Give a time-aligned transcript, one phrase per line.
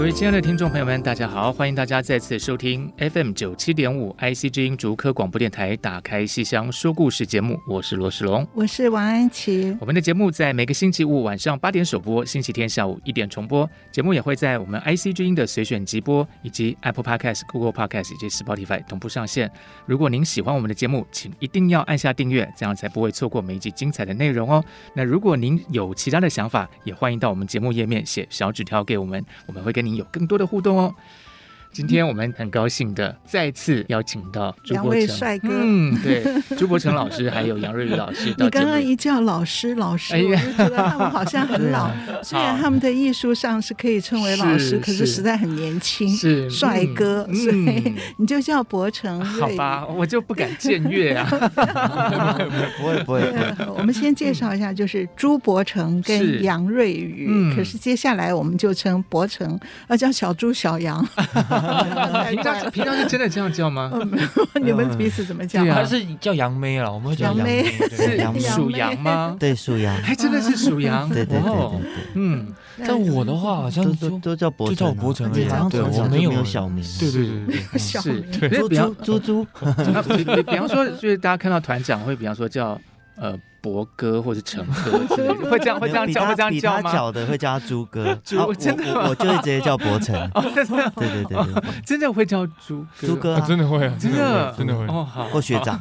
[0.00, 1.52] 各位亲爱的听众朋友们，大家好！
[1.52, 9.76] 欢迎大家再次收听 FM 九七点五 IC 之音竹科广播电台《打开戏箱说故事》节目，我是罗世龙，我是王安琪。
[9.78, 13.68] 我们的节目在每个星期五晚上八点首播，星期天下午一点重播。
[13.92, 19.52] 节目也会在我们 IC 之音的随选直播，以及 Apple Podcast、Google Podcast 以及 Spotify 同步上线。
[19.84, 24.64] 如果您喜欢我们的节目，请一定要按下订阅，这样才不会错过每一集精彩的内容哦。
[24.94, 30.94] 那如果您有其他的想法，也欢迎到我们节目页面写小纸条给我们，我们会跟有更多的互动哦。
[31.72, 36.24] 今天我们很高兴的再次邀请到朱伯承帅哥，嗯，对，
[36.56, 38.34] 朱伯成老师还有杨瑞宇老师。
[38.38, 41.88] 你刚刚一叫老师，老师，哎、我就觉得他们好像很老。
[42.24, 49.24] 虽然他们的艺术上是可以称为老师，是可是实在很年轻，是帅哥，嗯、所以你就叫伯成。
[49.24, 51.24] 好吧，我就不敢僭越啊。
[52.78, 53.22] 不会不会。
[53.76, 57.26] 我们先介绍一下，就是朱伯成跟杨瑞宇。
[57.28, 61.06] 嗯、可是接下来我们就称伯成，要叫小朱小杨。
[62.30, 63.92] 平常平常是真的这样叫吗？
[64.60, 65.64] 你们彼此怎么叫？
[65.64, 66.92] 还是叫杨梅了？
[66.92, 68.18] 我们会叫杨妹，是
[68.50, 69.36] 属羊吗？
[69.38, 69.96] 对，属羊。
[70.02, 71.08] 还真的是属羊。
[71.08, 71.90] 对对对对对。
[72.14, 72.46] 嗯，
[72.86, 75.30] 但我的话好像都都叫伯承，就叫伯承。
[75.30, 75.46] 对，
[75.82, 76.84] 我没有小名。
[76.98, 78.22] 对对对对，是。
[78.50, 79.46] 猪猪猪猪。
[80.16, 82.78] 比比方说，就是大家看到团长会，比方说叫
[83.20, 83.38] 呃。
[83.62, 86.90] 伯哥或者成 哥之类的，会这样会这样叫会这样叫吗？
[86.90, 90.16] 叫的会叫他猪哥， 猪真的我就会直接叫伯承。
[90.32, 94.54] 对对对对，真的会叫猪猪哥，真的会啊，真的？
[94.56, 95.78] 真的会哦，好，或学长。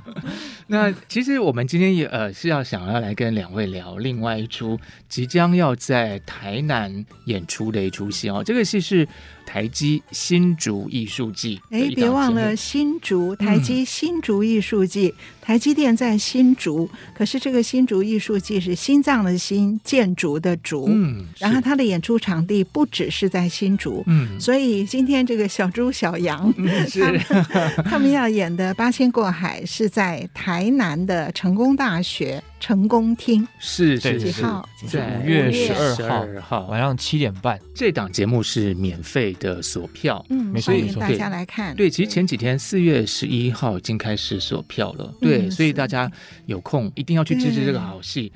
[0.67, 4.77] 那其实我们今天也呃是要想要来跟两位聊另外一出
[5.07, 9.07] 即将要在台南演出的一出戏哦，这个戏是
[9.49, 11.61] 台积新竹艺术季。
[11.71, 17.63] 哎，别忘了新竹台积新竹艺术季，台积电在新竹，可是这个。
[17.69, 27.11] 新竹艺术季是心脏的心，建筑的竹，嗯，然后他的演出场地不只是在新竹，嗯，所以今天这个小猪小羊，嗯，是他
[27.43, 32.43] 们，他们要演的《八仙过海》是在台南的成功大学。
[32.59, 34.67] 成功厅是几号？
[34.87, 37.59] 在五月十二号晚上七点半。
[37.73, 41.75] 这档节目是免费的锁票，嗯，欢迎大家来看。
[41.75, 46.11] 对，其实前几天四月十一号已经开始锁票了，对，所以大家
[46.45, 48.31] 有空一定要去支持这个好戏。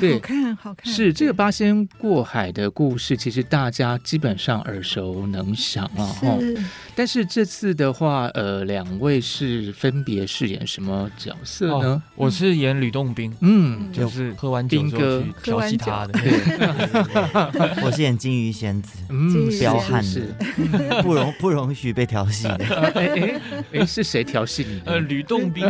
[0.00, 0.92] 对，好看，好看。
[0.92, 6.06] 是这个八仙过海的故事，其实大家基本上耳熟能详啊。
[6.20, 6.56] 是。
[6.94, 12.02] 但是这次的话，呃，两位是分别饰演什么角色呢？
[12.14, 13.65] 我是演吕洞宾，嗯。
[13.66, 16.18] 嗯，就是喝完酒就去调戏他的。
[17.82, 22.64] 我是演金鱼仙子，嗯，彪悍的，不容不容许被调戏的。
[22.94, 23.40] 哎哎
[23.72, 24.80] 哎，是谁调戏你？
[24.84, 25.66] 呃，吕洞宾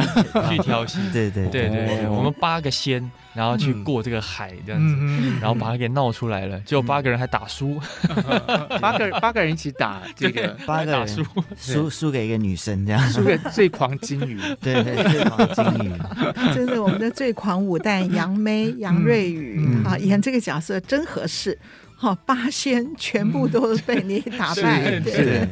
[0.50, 0.98] 去调戏。
[1.12, 4.97] 对对对对，我们八个仙，然后去过这个海这样子，
[5.41, 7.80] 然后把它给闹出来了，结果八个人还打输，
[8.80, 11.24] 八个八个人一起打这个， 八个人输。
[11.56, 15.92] 输输给一个女生这样，输给最狂金鱼， 对对，最狂金鱼，
[16.52, 17.76] 真的我们的最狂舞。
[17.78, 21.56] 旦杨梅、杨瑞宇、嗯、啊，演这个角色真合适。
[21.94, 24.98] 好、哦，八仙全部都被你打败。
[25.00, 25.47] 对，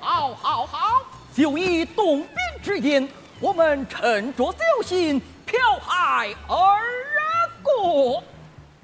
[0.00, 1.02] 好，好，好！
[1.34, 2.28] 就以董斌
[2.62, 3.06] 之言，
[3.40, 6.56] 我们沉着小心，漂海而
[7.62, 8.22] 过。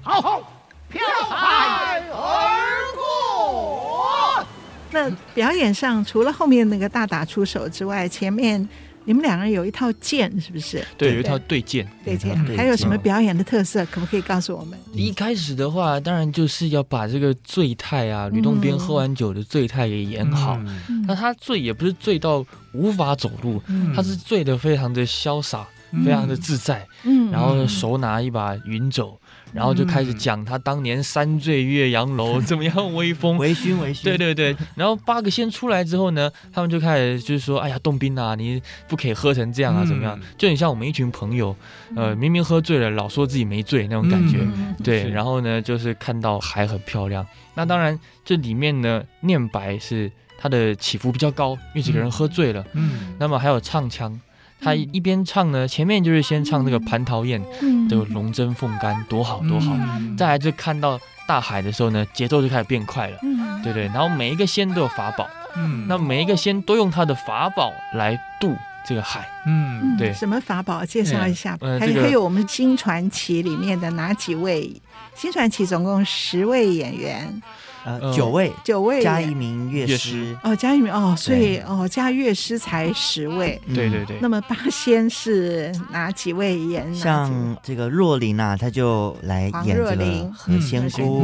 [0.01, 0.51] 好好，
[0.89, 4.45] 漂海而过。
[4.89, 8.67] 那表演上，除了后面那个大打出手之外，前面。
[9.07, 10.85] 你们两个人有一套剑，是不是？
[10.97, 11.89] 对，有一套对剑。
[12.03, 13.85] 对剑，还有什么表演的特色？
[13.85, 14.77] 可不可以告诉我们？
[14.91, 20.59] 一开始的话，当然就是要把这个醉态啊，吕洞宾喝完酒的醉态给演好。
[21.07, 23.63] 那他醉也不是醉到无法走路，
[23.95, 25.65] 他是醉得非常的潇洒。
[26.03, 29.17] 非常的自在，嗯，然后手拿一把云帚。
[29.53, 34.03] 然后就开始讲他当年三醉岳阳楼 怎么样威风，微醺微醺。
[34.03, 40.19] 对对对，然后八个仙出来之后呢，他们就开始就是说，哎呀，洞宾啊，你不可以喝成这样啊，怎么样？
[40.37, 41.55] 就很像我们一群朋友，
[41.95, 44.45] 呃，明明喝醉了，老说自己没醉那种感觉。
[44.83, 47.25] 对，然后呢，就是看到海很漂亮。
[47.55, 52.63] 那当然，这里面呢，念白是它的起伏比较高，因为几个人喝醉了。
[52.73, 53.15] 嗯。
[53.17, 54.19] 那么还有唱腔。
[54.59, 57.41] 他一边唱呢，前面就是先唱这个蟠桃宴，
[57.89, 59.75] 这个龙争凤干多好多好，
[60.17, 63.17] 再来就看到大海的时候呢，节奏就开始变快了，
[63.63, 68.55] 对对，然后每一个仙都有法宝，嗯，那每一个仙都用他的法宝来渡
[68.87, 70.83] 这个海，嗯，对，什么法宝？
[70.85, 74.73] 介绍一下，还还有我们新传奇里面的哪几位？
[75.13, 77.41] 新传奇总共十位演员。
[77.87, 84.19] 呃，九位，九位加一名乐师哦，加一名哦，所以哦，加乐师才十位，对对对。
[84.21, 86.93] 那么八仙是哪几位演？
[86.93, 91.23] 像这个若琳啊，他就来演这个何仙姑。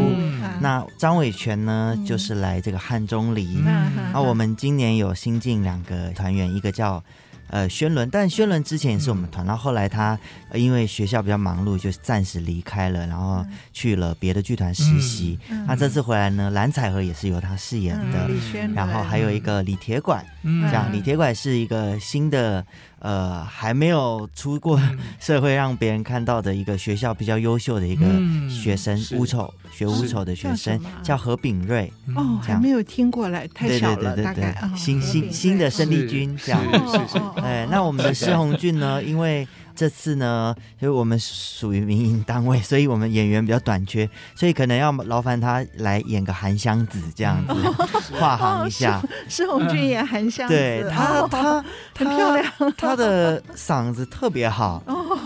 [0.62, 3.62] 那张伟权呢，就是来这个汉钟离。
[4.14, 7.04] 那我们今年有新进两个团员，一个叫。
[7.54, 10.18] 呃，宣伦，但宣伦之前也是我们团，然后后来他
[10.56, 15.38] 因为学校比较忙碌，就暂时离开了，然后去了别的剧团实习。
[15.68, 18.28] 那这次回来呢，蓝采和也是由他饰演的，
[18.74, 22.66] 然后还有一个李铁拐，这样李铁拐是一个新的。
[23.04, 24.82] 呃，还没有出过
[25.20, 28.06] 社会让别人看到的一个学校比较优秀的一个
[28.50, 31.92] 学生，乌丑学乌丑的学生叫何炳瑞。
[32.16, 36.62] 哦，还没有听过来，太小了，大概新新新的生力军这样。
[37.44, 39.04] 哎，那我们的施红俊呢？
[39.04, 39.48] 因为。
[39.76, 47.54] 这次呢，因为我们属于民营单位，所以我们演员比较短缺，所以可能要劳烦他来演个韩湘子这样子，
[48.18, 49.02] 跨行一下。
[49.28, 51.64] 施红俊演韩湘子，对他，他
[51.98, 52.46] 很漂亮，
[52.78, 54.84] 他的嗓子特别好，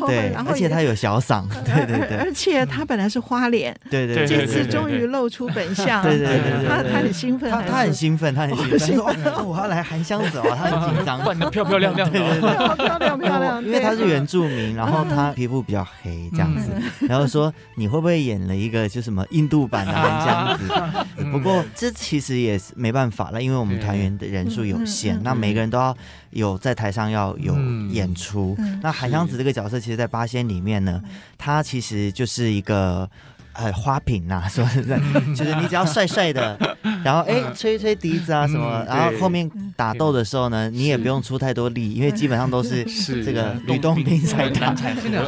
[0.08, 14.37] 对，而且他有小嗓，对对对，而且他本来是花脸，对对，这次终于露出本相，对对对，他他很兴奋，他他很兴奋，他很兴奋，说我要来韩湘子哦，他很紧张，扮的漂漂亮亮，对对对，漂亮 漂亮，因为他是原著。
[14.38, 16.72] 著名，然后他皮肤比较黑，这样子，
[17.08, 21.24] 然后说你会不会演了一个就什么印度版的这样子？
[21.32, 25.98] 不过这其实也是没办法了，因为我们团员的人数有限，那每个人都要
[26.30, 27.56] 有在台上要有
[27.90, 28.56] 演出。
[28.82, 31.02] 那韩湘子这个角色，其实，在八仙里面呢，
[31.38, 33.10] 他其实就是一个。
[33.58, 35.00] 呃，花瓶呐，说实在，
[35.36, 36.56] 就是你只要帅帅的，
[37.04, 42.84] 然后哎，吹吹笛子啊什么，然后后面打斗的时候呢，你也不用出太多力，因为基本上都是
[43.26, 44.76] 这个吕洞宾在打，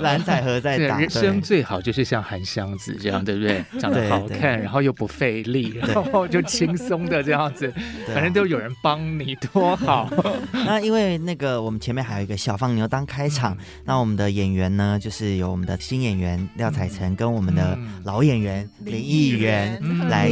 [0.02, 1.00] 蓝采和在打。
[1.00, 3.66] 人生最好就是像韩湘子这样，对不对？
[3.80, 7.74] 长得好看，然后又不费力，然后就轻松的这样子，
[8.14, 10.08] 反正都有人帮你，多好。
[10.54, 18.19] 那因为那个我们前面还有一个小放牛当开场，那我们的演员呢，就是有我们的新演员廖彩成跟我们的老。
[18.20, 20.30] 老演员林议员来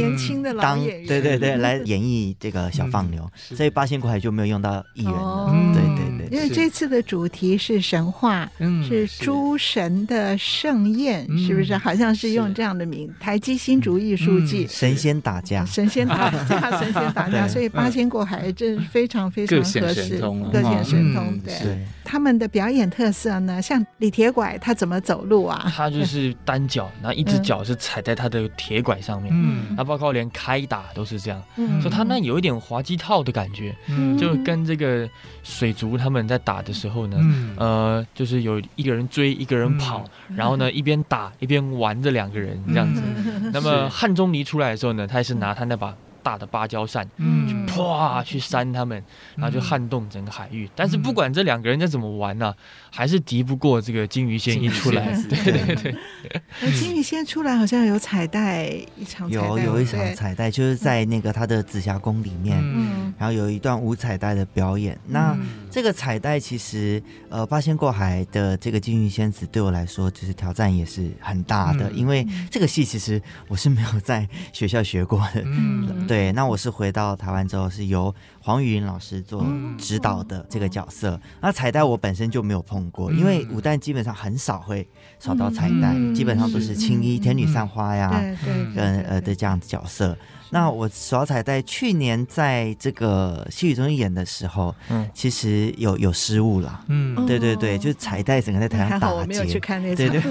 [0.60, 5.50] 当，对对对，来 演绎这个小放牛，所以八仙过海就没有用到艺人了。
[5.72, 8.50] 对对对，因为这次的主题是神话，
[8.86, 11.76] 是诸神的盛宴，是不是？
[11.76, 21.78] 好像是用这样的名，台积新竹艺术季，神仙打架，神仙打架， 神仙打架，所以八仙过海真是非常非常合适，各显神通，各显神通，对。
[22.10, 23.60] 他们的表演特色呢？
[23.60, 25.70] 像李铁拐，他怎么走路啊？
[25.76, 29.30] 他就是单脚，然后一只脚是踩在他的铁拐上面。
[29.30, 31.42] 嗯，那包括连开打都是这样。
[31.56, 33.76] 嗯，所以他那有一点滑稽套的感觉。
[33.88, 35.06] 嗯，就跟这个
[35.42, 43.02] 水族他们在打的时候呢，嗯、呃，就是有一个人追，一个人跑，嗯、然后呢一边打一边玩这两个人这样子。
[43.04, 45.94] 嗯、那么汉钟离出来的时候呢，他也是拿他那把。
[46.20, 49.02] 大的芭蕉扇，嗯，啪去扇他们，
[49.36, 50.68] 然后就撼动整个海域。
[50.76, 52.54] 但是不管这两个人在怎么玩呢，
[52.90, 55.12] 还是敌不过这个金鱼仙一出来。
[55.28, 55.74] 对对。
[55.76, 55.94] 对，
[56.60, 58.66] 那金鱼仙出来好像有彩带
[58.96, 64.98] 一场，有有一场彩带，就是在那个他的紫霞宫里面，嗯，然后有一段无彩带的表演。
[65.06, 65.36] 那
[65.70, 81.20] 这个彩带其实，呃，八仙过海的这个金鱼仙子对我来说，就是挑战也是很大的，因为这个戏其实我是没有在学校学过的，嗯，对，那我是回到台湾之后，是由黄雨云老师做指导的这个角色。
[81.40, 84.86] 那彩带我本身就没有碰过，因为武旦基本上很少会
[85.18, 88.10] 扫到彩带，基本上都是青衣、天女散花呀，
[88.46, 89.04] 嗯。
[89.08, 90.16] 呃的这样子角色。
[90.50, 100.22] 那我耍彩带，去年在这个戏曲中心演的时候，嗯，其实有有失误了，嗯，对对对，就是彩带整个在台上打结，我没有去看那场，对对。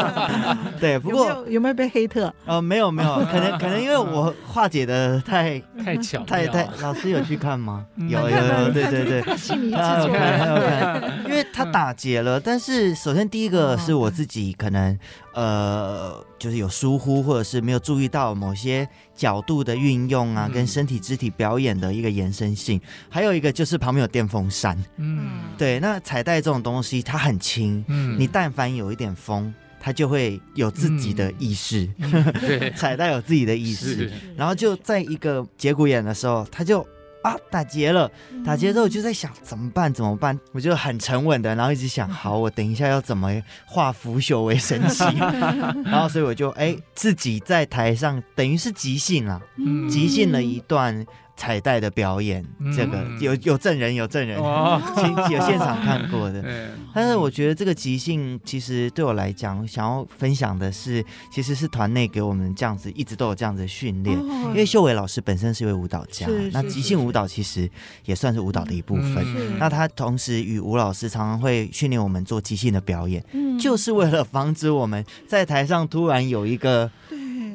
[0.80, 2.32] 对，不过有没有被黑特？
[2.46, 7.86] 呃，没有没有，可能可能因为我化解的太太巧，太太老师有去看吗？
[7.96, 12.38] 嗯、有有有，对对对，他有看，他有看， 因为他打结了。
[12.38, 14.98] 但是首先第一个是我自己可能
[15.34, 22.80] 呃，就是有疏忽，或者是没有注意到某些角度的运用啊，跟身体肢体表演的一个延伸性。
[23.08, 25.80] 还有一个就是旁边有电风扇，嗯，对。
[25.80, 29.52] 那彩带这种东西它很轻，嗯，你但凡有一点风。
[29.82, 36.86] 他就会有自己的意识，嗯、对， 彩带有自己的意识，然后就在一个节骨眼的时候，他就
[37.22, 38.10] 啊打结了，
[38.44, 43.30] 打结之后我就在想怎么办怎么办，我就很沉稳的，然后一直想，好，我等一下要怎么
[43.66, 45.04] 化腐朽为神奇，
[45.84, 51.06] 然后所以我就哎自己在台上等于是即兴啊，嗯、即兴了一段。
[51.40, 52.44] 彩带的表演，
[52.76, 54.36] 这个有有证人，有证人，
[55.32, 56.44] 有现场看过的。
[56.92, 64.18] 但是我觉得这个即兴，其实对我来讲，想要分享的是，其实是团内给我们这样子，一直都有这样子的训练。
[64.18, 67.66] 因为秀伟老师本身是一位舞蹈家，那即兴舞蹈其实
[68.04, 69.58] 也算是舞蹈的一部分。
[69.58, 73.24] 那他同时与吴老师常常会训练我们做即兴的表演，
[73.58, 76.90] 就是为了防止我们在台上突然有一个。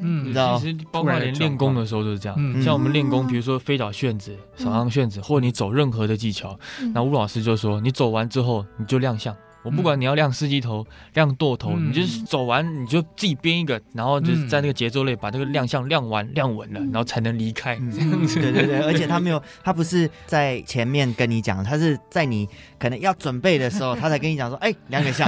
[0.02, 2.36] 嗯，你知道，其实包括连练功的时候都是这样。
[2.40, 6.58] 嗯、像我们练功，比如说飞脚旋子、扫荡旋子，或者你走任何的技巧，
[6.94, 9.36] 那吴老师就说，你走完之后你就亮相。
[9.66, 17.76] 我不管你要亮司机头、亮舵头，你就是走完你就自己编一个，然后就是在那个节奏内把这个亮相亮完、亮稳了，然后才能离开。
[17.76, 18.40] 这样子。
[18.40, 25.28] 对对对，而且他没有，他不是在前面跟你讲，他是在你可能要准备的时候，他才跟你讲说， 哎，亮个相。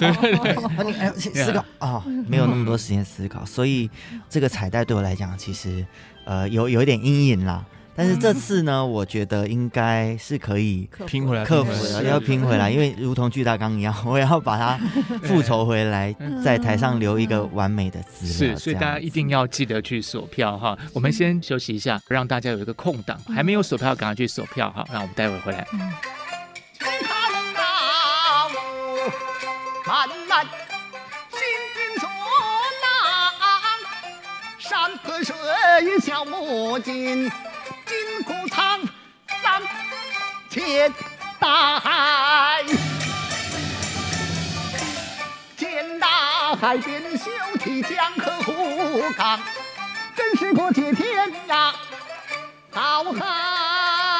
[0.00, 3.88] 对对对，你哎思考啊，没有那么多时间思考，所以
[4.28, 5.86] 这个彩带对我来讲，其实
[6.24, 7.64] 呃有有一点阴影啦。
[7.96, 14.78] 但是这次呢，我觉得应该是可以拼回来，克服的，要拼回来，因为如同巨大纲一样，我也要把它
[15.24, 18.54] 复仇回来，在台上留一个完美的资料。
[18.54, 20.76] 是，所以大家一定要记得去锁票哈。
[20.92, 24.84] 我们先休息一下，让大家有一个空档，还没有锁票，赶快去锁票哈。
[24.92, 25.66] 那我们待会回来。
[37.86, 38.80] 金库藏
[39.42, 39.62] 三
[40.50, 40.92] 千
[41.38, 42.64] 大海，
[45.56, 47.30] 见大海便修
[47.62, 49.38] 起江河湖港，
[50.16, 51.72] 真是过界天涯，
[52.72, 54.15] 好汉。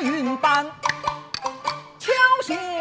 [0.00, 0.62] 我把
[1.98, 2.12] 这
[2.54, 2.77] 云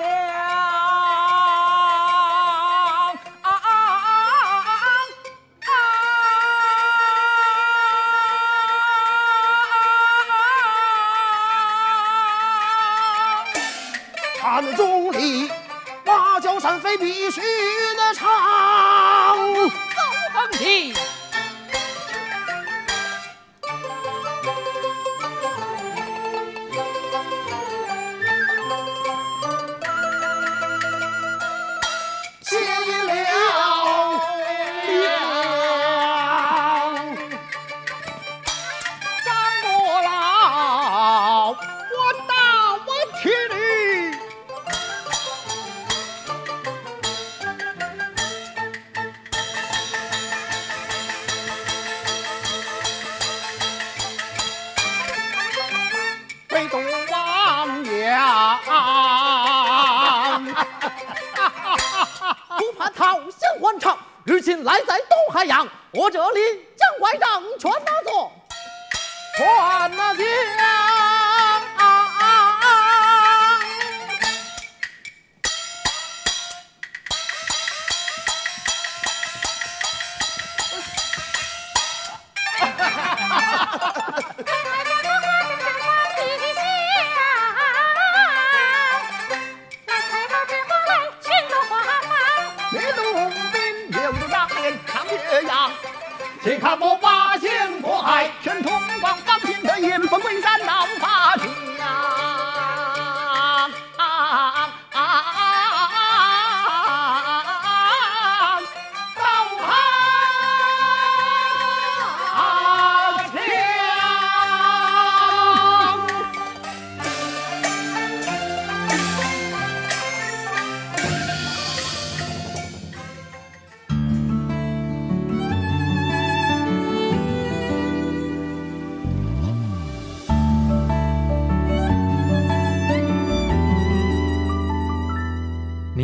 [96.47, 101.76] 你看我八仙过海全通广翻天的地不归山倒拔情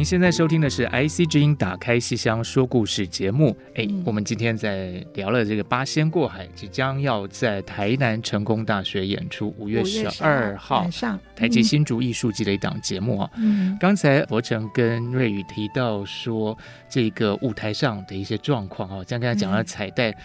[0.03, 3.55] 您现在收听的是 IC 之音打开戏箱说故事节目。
[3.75, 13.31] 哎，我们今天在聊了这个八仙过海，即将要在台南成功大学演出，五月十二号上台积新竹艺术季的一档节目啊。
[13.37, 16.57] 嗯，刚才伯成跟瑞宇提到说
[16.89, 20.15] 这个舞台上的一些状况啊，像刚才讲了彩带，嗯、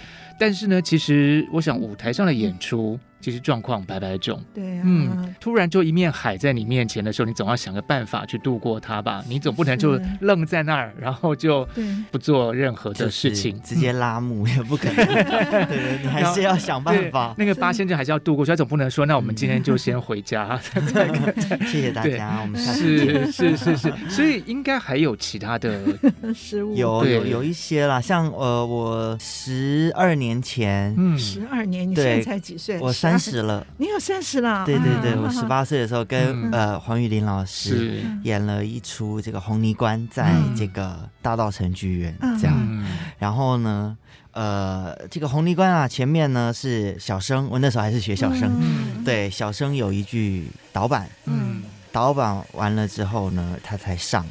[0.41, 2.99] 但是呢，其实我想舞台上的演出。
[3.21, 9.23] 其实状况百百种，对、啊，嗯，突然就一面海在你面前的时候，你总要想个办法去度过它吧。
[9.29, 11.67] 你总不能就愣在那儿，然后就
[12.11, 14.97] 不做任何的事情，直接拉幕也不可能。
[15.05, 17.35] 对 对，你还是要想办法。
[17.37, 20.59] 那个八仙就还是要度过，所以总不能说，那我们今天就先回家。
[21.67, 25.81] 谢谢大家，我们下次是是是是，所以应该还有其他的
[26.35, 32.79] 失误，有有有一些啦，像呃，我十二年前，嗯，十二年，你现在才几岁？
[32.81, 34.67] 我三十了，你有三十了？
[34.67, 42.85] 对对对，我十八岁的时候跟呃黄玉林老师演了一出这个《红泥关》，在这个大道城剧院这样。
[43.21, 43.97] 然后呢，
[44.33, 48.51] 呃，这个《红泥关》啊，前面呢是小生，我那时候还是学小生，
[49.05, 51.63] 对，小生有一句导板，嗯，
[51.93, 54.27] 导板完了之后呢，他才上。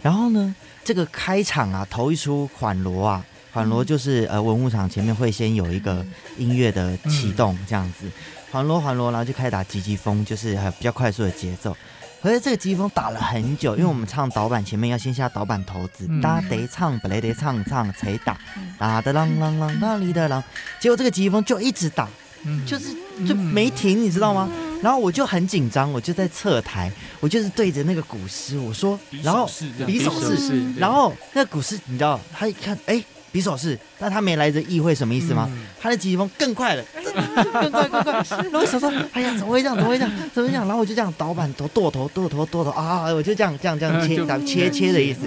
[0.00, 0.54] 然后呢，
[0.84, 3.24] 这个开场啊，头一出缓锣啊。
[3.54, 6.04] 缓锣就是呃文物场前面会先有一个
[6.36, 8.04] 音乐的启动这样子，
[8.50, 11.74] 缓锣缓锣，然后就开始打急急风，就是还比较快速的节奏。
[12.20, 18.36] 可是这个急急风打了很久，因为我们唱导板前面要先下导板头子，哒得唱不雷得唱唱谁打，
[18.76, 20.42] 打的啷啷啷哒哩的啷，
[20.80, 22.08] 结果这个急急风就一直打，
[22.66, 22.88] 就是
[23.24, 24.50] 就没停，你知道吗？
[24.82, 29.48] 然后我就很紧张，我就在侧台，我就是对着那个鼓师我说，然后
[29.86, 33.04] 比手势，然后那个鼓师你知道，他一看哎。
[33.34, 35.50] 比手势，但他没来得意会什么意思吗？
[35.50, 38.12] 嗯、他的急急风更快了，更快更快。
[38.30, 39.74] 然后我想说，哎呀，怎么会这样？
[39.76, 40.12] 怎么会这样？
[40.32, 40.64] 怎么会这样？
[40.68, 43.06] 然后我就这样倒板头剁头剁头剁头啊！
[43.12, 45.22] 我就这样这样这样切打切切的意思。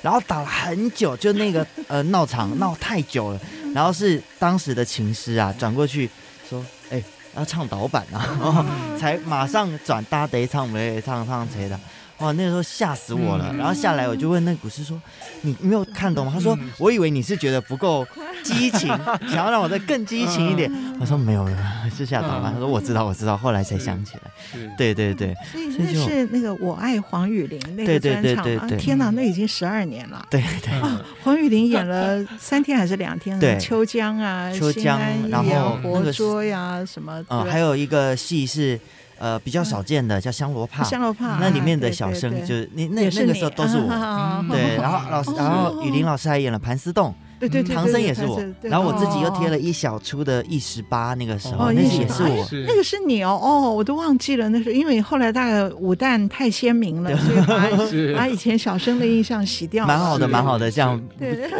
[0.00, 3.40] 然后打了很久，就那个呃闹场闹太久了。
[3.74, 6.08] 然后是当时的琴师啊转过去
[6.48, 7.02] 说：“哎，
[7.36, 8.64] 要唱导板啊！”然后
[8.98, 11.78] 才马上转搭得唱没唱唱谁的。
[12.22, 13.52] 哇，那个时候吓死我了！
[13.58, 15.00] 然后下来我就问那个鼓师说
[15.42, 18.06] ：“你没有看懂吗？”他说：“我以为你是觉得不够
[18.44, 18.88] 激情，
[19.28, 21.56] 想要让我再更激情一点。”我说：“没有了，
[21.96, 24.30] 是吓到了。”他说：“我知道，我知道。”后来才想起来，
[24.78, 28.68] 对对对，所以那是那个我爱黄雨玲那个专场啊！
[28.78, 30.24] 天哪，那已经十二年了。
[30.30, 30.72] 对对，
[31.24, 33.36] 黄雨玲演了三天还是两天？
[33.40, 37.24] 对，秋江啊，秋江，然后活捉呀什么？
[37.28, 38.78] 嗯，还有一个戏是。
[39.22, 43.86] 呃，比较少见的叫香罗帕，香罗帕，那里面的小生就是你，那那个时候都是我，
[44.50, 61.00] 对，然后老师，然后雨林老师还演了盘丝洞，对对对，唐僧也是我，然后我自己又贴了一小出的一十八，那个时候那也是我，那个是你哦，哦，我都忘记了，那是因为后来大概武旦太鲜明了， 所以把 把以前小生的印象洗掉，蛮好的，蛮好的，这样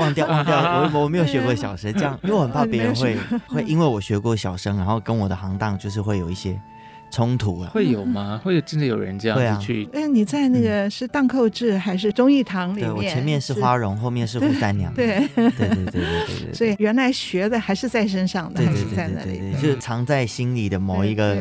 [0.00, 6.60] 忘掉忘掉，我我没有学过小生，这样，因为我很怕别人会会因为我学过小生，然后跟我的行当就是会有一些。
[7.12, 7.70] 冲突啊？
[7.74, 8.40] 会有吗？
[8.42, 9.86] 会真的有人这样子去？
[9.92, 12.94] 哎，你在那个是荡寇志还是忠义堂里面？
[12.94, 14.90] 我前面是花荣，后面是扈三娘。
[14.94, 16.54] 对对对对对对。
[16.54, 21.36] 所以原来学的还是在身上的，还是在那里，就是藏在心里的某一个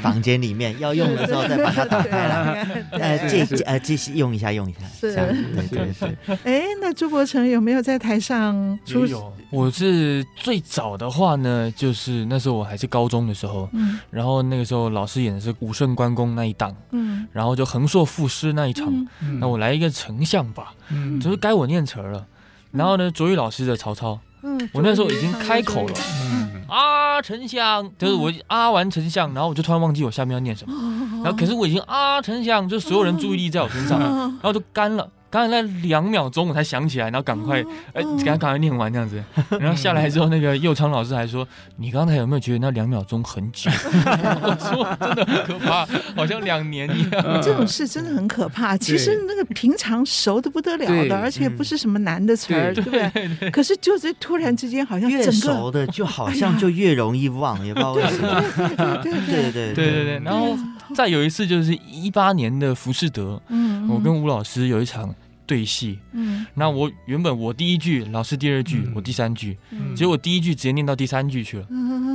[0.00, 2.84] 房间里面，要用的时候再把它打开来。
[2.92, 4.78] 呃，继呃继续用一下，用一下。
[4.98, 6.38] 是，对对对。
[6.44, 9.04] 哎，那朱伯承有没有在台上出？
[9.04, 14.69] 有，我是最早的话呢，就是那时候我还是高中的时候，嗯，然后那个。
[14.70, 18.86] 就老师演的是武圣关公那一档，嗯，然后就横槊赋诗那一场，
[19.20, 22.18] 嗯、那我来一个丞相吧，嗯，就是该我念词了。
[22.70, 26.62] 嗯、然后呢，卓玉老师的曹操，嗯，我那时候已经开口了，嗯。
[26.68, 35.10] 啊，丞相，就是我啊完丞相，然后我就突然忘记我下面要念什么，嗯、然后可是我已经啊丞相，就所有人注意力在我身上，嗯、然后就干了。
[35.30, 37.60] 刚才那两秒钟我才想起来，然后赶快
[37.92, 39.22] 哎，赶快赶快念完这样子，
[39.60, 41.46] 然后下来之后，那个右昌老师还说
[41.78, 43.70] ：“你刚才有没有觉得那两秒钟很久？”
[44.42, 47.22] 我说：“真的很可怕，好像两年一样。
[47.40, 48.76] ”这种事真的很可怕。
[48.76, 53.50] 其实那个平常熟的不得了的，而且不是什么难的词儿，对不对？
[53.50, 58.42] 可是就是突然之间，好像越熟的就好像就越容易忘，也不知道为什么。
[59.02, 60.20] 对对对对对对对。
[60.24, 60.56] 然后
[60.94, 65.14] 再有一次就是一八年的浮士德，嗯，我跟吴老师有一场。
[65.50, 69.58] 对戏，嗯，那我原本我第一句，老师第二句，我第三句，
[69.96, 71.66] 结果第一句直接念到第三句去了，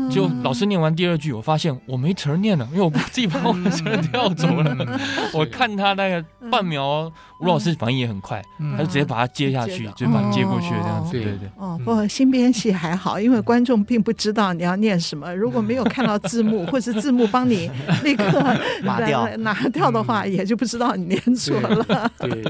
[0.10, 5.00] 就老师念完第二句，我发现我没词儿念了，因为我自己把我的词儿 调走了。
[5.34, 8.41] 我看他那个半秒，吴老师反应也很快，
[8.78, 11.12] 他就直接把它接下去，就把它接过去这样子。
[11.12, 11.50] 对对对。
[11.58, 17.69] 哦，不，新编戏还好，因为观众并不知道你要念什么，如果没有看到字幕，或是字幕帮你
[18.06, 18.24] 立刻
[18.84, 19.28] 拿掉。
[19.39, 22.12] 拿掉的话，也就不知道你念错了。
[22.19, 22.43] 对，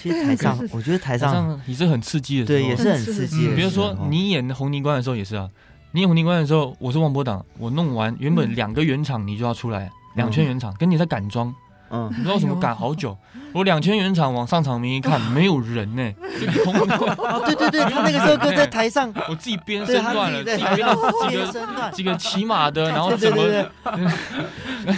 [0.00, 3.54] 其实台上，我觉得台上也是很刺激的，对，也是很刺激。
[3.54, 5.48] 比如说你演红泥关的时候也是啊，
[5.92, 9.90] 你演红泥关的时候，我是王博党，我弄完原本两个圆场你就要出来。
[10.14, 11.54] 两圈圆场，跟你在赶妆，
[11.88, 13.16] 嗯，你知道为什么赶好久？
[13.54, 16.12] 我两千元场往上场面一看，没有人呢。
[17.18, 20.96] 哦，对对对， 他那个时候就在台上， 我自己编身段了，自己编了
[21.28, 23.42] 几个几个骑马的，然后怎么？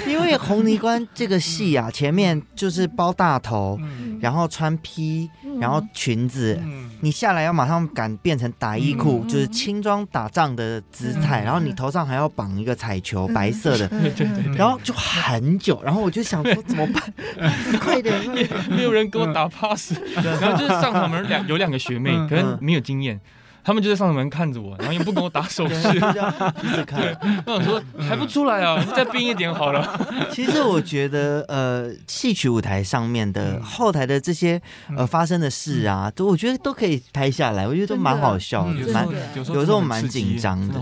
[0.07, 3.79] 因为红泥关这个戏啊，前面就是包大头，
[4.21, 5.29] 然后穿披，
[5.61, 6.59] 然后裙子，
[7.01, 17.03] 你下来要马上赶变成打衣裤，就是轻装打仗的姿态，然后你头上还要绑一个彩球，白色的，对对，然后就很久，然后我就想说怎么办？
[17.81, 18.15] 快点！
[18.69, 23.21] 没有人给我打 pass，然后就是上场门两有两个学妹，可能没有经验。
[23.65, 27.17] 他们就在上面门看着我，然后也不跟我打手势， 一直看。
[27.47, 29.99] 那我想说还不出来啊，再冰一点好了。
[30.31, 34.61] 其实我觉得，呃，戏曲舞台上面的后台的这些
[34.95, 40.75] 呃发生的事啊，都我觉得都可以拍下来，我觉得都蛮好笑的，蛮有时候蛮紧张的。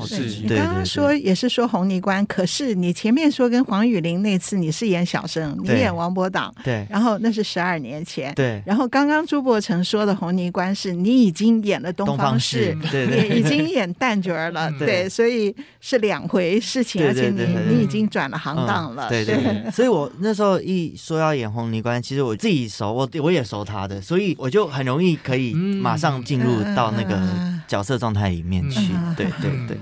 [0.43, 8.61] 你刚刚说也是说红泥关，可是你前面说跟黄雨玲那次你是演小生，你演王伯党，对，然后那是十二年前，对。
[8.67, 12.72] 然后刚刚朱伯成说的红泥关是你已经演了东方式。
[12.91, 27.21] 对，对，也已经演旦角了，对，所以是两回事情，而且你你已经转了行当了，对对，所以我那时候一说要演红泥关，其实我自己熟，我我也熟他的，所以我就很容易可以马上进入到那个
[27.69, 29.77] 角色状态里面去，对对对。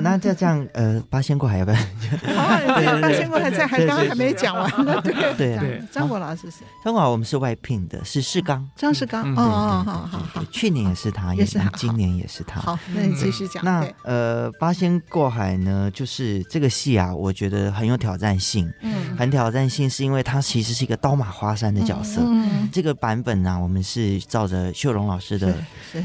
[0.00, 1.76] 那就这样，呃，八仙过海要不要？
[2.36, 5.56] 好，八仙过海在，还刚刚还没讲完呢，对对。
[5.58, 5.82] 对。
[5.90, 6.58] 张国老师是？
[6.84, 12.27] 张国老，我们是外聘的，是世刚，张世刚，哦哦好好好，去年也是他，也是他，今年也。
[12.28, 12.60] 是他。
[12.60, 13.64] 好，那你继续讲。
[13.64, 18.70] 那呃，八仙过海呢，就是这个戏啊，我觉得很有挑战性。
[18.82, 22.20] 嗯，很挑战性，是因为它其实是一个刀马花山的角色。
[22.22, 25.54] 嗯，这个版本呢，我们是照着秀荣老师的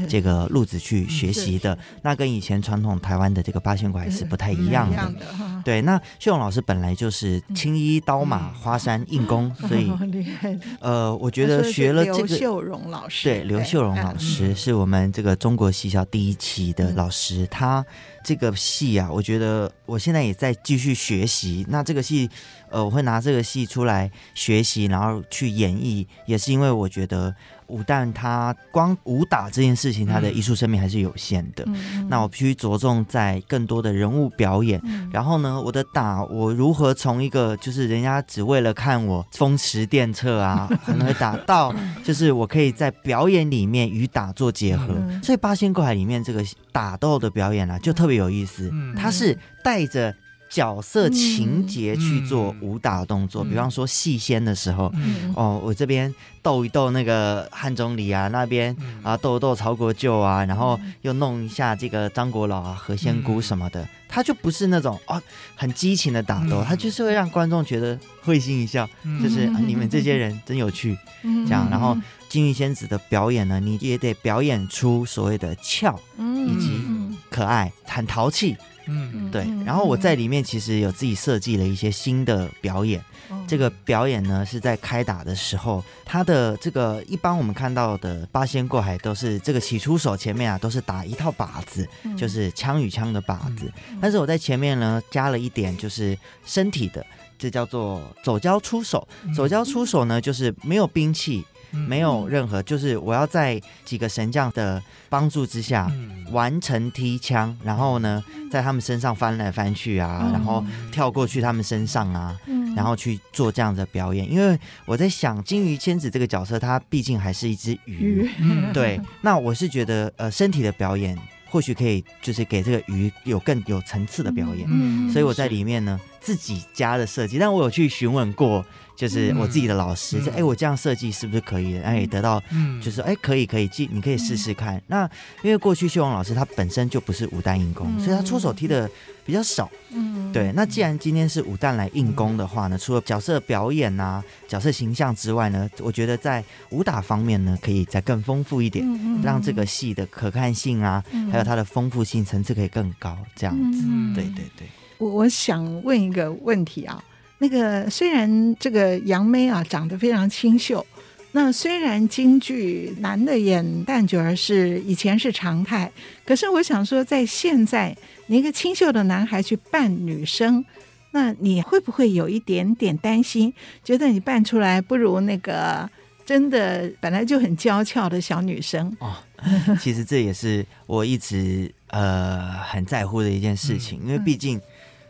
[0.08, 1.76] 这个路子去学习的。
[2.02, 5.14] 那跟以前传统台湾的这个八仙过海是不太一样的。
[5.62, 9.92] 对，那秀荣老师本来就是青衣刀马花山硬功，所以
[10.80, 12.18] 呃，我觉得学了这个。
[12.18, 16.04] 刘秀荣老师，对，刘秀荣老师是我们这个中国戏校。
[16.14, 17.84] 第一期的老师，他
[18.22, 21.66] 这个戏啊，我觉得我现在也在继续学习。
[21.68, 22.30] 那这个戏，
[22.70, 27.34] 呃，我会拿这个戏出来学习，然后去演绎，也是因为我觉得。
[27.68, 31.64] 武旦他光武打这件事情，他的艺术生命还是有限的。
[31.66, 34.80] 嗯、那我必须着重在更多的人物表演。
[34.84, 41.74] 嗯、然后呢，我的打我如何从一个就是人家只为了看我风驰电掣啊，可能会打到
[42.04, 44.88] 就是我可以在表演里面与打做结合。
[44.88, 48.70] 嗯、所以八仙过海里面这个打斗的表演啊，就特别有意思。
[48.96, 50.14] 它是带着。
[50.54, 65.20] 角色情节去做武打动作，比方说戏仙的时候，嗯、哦，我这边斗一斗那个汉钟离啊，那边啊斗一斗曹国舅啊，然后又弄一下这个张国老啊、何仙姑什么的，嗯、他就不是那种哦
[65.56, 71.66] 很激情的打斗，嗯、他就是会让观众觉得会心一笑，嗯、就是、啊、你们这些人真有趣，嗯、这样。
[71.68, 71.96] 然后
[72.28, 76.80] 金玉仙子的表演呢，你也得表演出所谓的俏以及
[77.28, 78.56] 可爱，很淘气。
[78.86, 79.46] 嗯，对。
[79.64, 83.02] 然后我在里面其实有自己设计了一些新的表演。
[83.46, 93.70] 这个表演呢是在开打的时候，它的这个一般我们看到的八仙过海都是这个起出手前面啊都是打一套靶子，就是枪与枪的靶子。
[94.00, 97.04] 但是我在前面呢加了一点就是身体的，
[97.38, 99.06] 这叫做走交出手。
[99.34, 101.44] 走交出手呢就是没有兵器。
[101.88, 105.90] 没有任何，就是我要在几个神将的帮助之下
[106.30, 112.36] 完成踢枪，然后呢，在他们身上翻来翻去啊，然后跳过去他们身上啊，
[112.76, 114.30] 然后去做这样的表演。
[114.30, 118.28] 因为我在想，金鱼千子这个角色，它毕竟还是一只鱼，
[118.72, 119.00] 对。
[119.20, 121.18] 那我是觉得，呃，身体的表演
[121.50, 125.12] 或许可以，就是给这个鱼有更有层次的表演。
[125.12, 128.64] 所以我在里面呢，自己加的设计，但我有去询问过。
[128.96, 131.80] 就是我自己的老师，就哎，我这样设计是不是可以的？
[131.80, 132.40] 然后也得到，
[132.80, 134.80] 就是哎，可以可以，你可以试试看。
[134.86, 135.08] 那
[135.42, 138.88] 因为过去秀荣老师他本身就不是武旦硬功，所以他出手踢的
[139.26, 139.68] 比较少。
[139.90, 140.52] 嗯，对。
[140.52, 148.86] 那既然今天是武旦来硬功的话呢，除了角色表演啊、角色形象之外呢，我觉得在武打方面呢，可以再更丰富一点，
[149.22, 151.02] 让这个戏的可看性啊，
[151.32, 153.18] 还有它的丰富性层次可以更高。
[153.34, 153.82] 这样子，
[154.14, 154.68] 对对对。
[154.98, 157.02] 我我想问一个问题啊。
[157.38, 160.84] 那个虽然这个杨梅啊长得非常清秀，
[161.32, 165.90] 那虽然京剧男的演旦角儿是以前是常态，
[166.24, 167.94] 可是我想说，在现在，
[168.28, 170.64] 你一个清秀的男孩去扮女生，
[171.10, 175.90] 那你会不会有一点点担心，觉得你扮出来不如那个
[176.24, 178.96] 真的本来就很娇俏的小女生？
[179.00, 179.16] 哦，
[179.82, 184.58] 其实这也是我一直呃很在乎的一件事情，嗯、因为毕竟。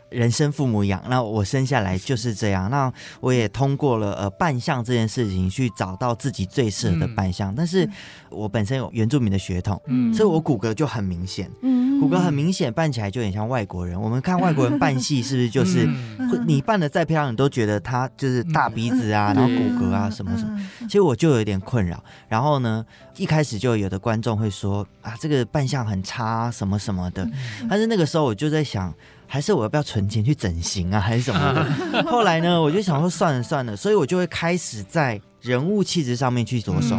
[0.09, 2.69] 人生父母养，那我生下来就是这样。
[2.69, 7.51] 那我也通过了呃扮相这件事情，去找到自己最适合的扮相。
[7.51, 7.89] 嗯、但是
[8.29, 13.99] 我本身有原住民的血统，嗯，所以我骨骼就很明显，嗯，骨骼很明显，扮起来就很像外国人。
[13.99, 20.69] 我们看外国人扮戏，是不是就是、嗯、你扮的再漂亮，你都觉得他就是大鼻子啊，嗯、然后骨骼啊什么什么。
[20.81, 22.01] 其实我就有点困扰。
[22.29, 22.85] 然后呢，
[23.17, 27.27] 一开始就有的观众会说啊，这个扮相很差，什么什么的。
[27.69, 28.93] 但是那个时候我就在想。
[29.27, 32.03] 还是我要不要存钱去整形啊， 还是什么的？
[32.09, 36.97] 后来呢，我就想说算了算了，所以我就会开始在人物气质上面去着手。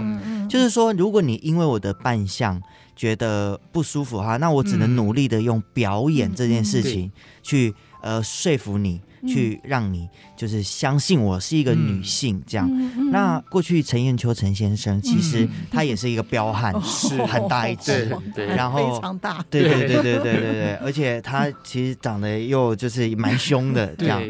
[0.49, 2.61] 就是说，如果你因为我的扮相
[2.95, 7.11] 觉得不舒服哈，那我只能努力的用表演这件事情
[7.43, 9.01] 去呃说服你。
[9.27, 12.69] 去让你就是相信我是一个女性这样。
[12.71, 24.23] 嗯、那过去陈彦秋陈先生其实他也是一个彪悍，是、嗯、很大一只，对，然后非常大，对对对对对对对，而且他其实长得又就是蛮凶的 这样。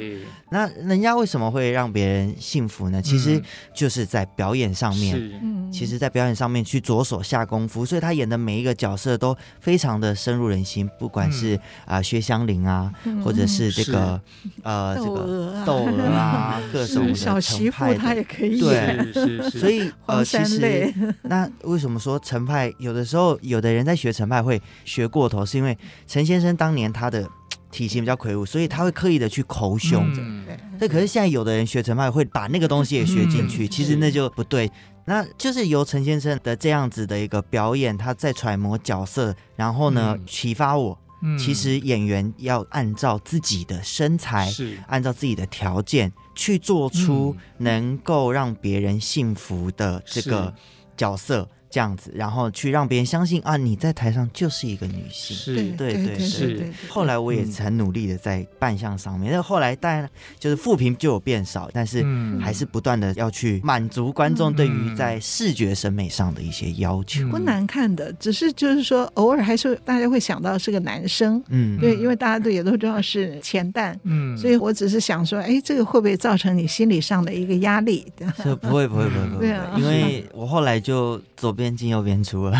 [0.50, 3.02] 那人家为什么会让别人幸福呢？
[3.02, 3.42] 其实
[3.74, 10.88] 就是在表演上面，嗯、其实，在表演上面去着手下功夫，所以他演的每一个角色都非常的深入人心。
[11.00, 27.28] 不管是啊、呃、薛湘灵啊，嗯、或者是这个是呃这个窦娥啊， 各种的小媳妇他也可以演，对， 所以呃其实那为什么说陈派有的时候有的人在学陈派会学过头，是因为陈先生当年他的。
[27.70, 30.08] 体型比较魁梧，所以他会刻意的去口凶。
[30.18, 30.46] 嗯、
[30.78, 34.70] 对，可是现在有的人学成派会把那个东西也学进去，嗯、其实那就不对。
[35.04, 40.98] 那就是由陈先生的这样子的一个表演，他在揣摩角色，然后呢启发我。
[41.22, 50.52] 嗯、其实演员要按照自己的身材，是按照自己的条件去做出能够让别人幸福的这个
[50.96, 51.48] 角色。
[51.68, 56.66] 这样子，然后去让别人相信啊，你在台上就是一个女性，是，对对对，是。
[56.88, 62.04] 后来我也很努力的在扮相上面，那、嗯、后来当然就是负评就有变少，但是
[62.40, 67.26] 还是不断的要去满足观众对于在视觉审美上的一些要求。
[67.28, 78.06] 不难看的，只是就是说偶尔还是大家会想到是个男生，嗯，对，因为大家都也都知道是钱旦，嗯，所以我只是想说，哎，这个会不会造成你心理上的一个压力？
[78.42, 81.76] 这不会不会不会不会， 因为我后来就左边。
[81.76, 82.56] 进右边出 了，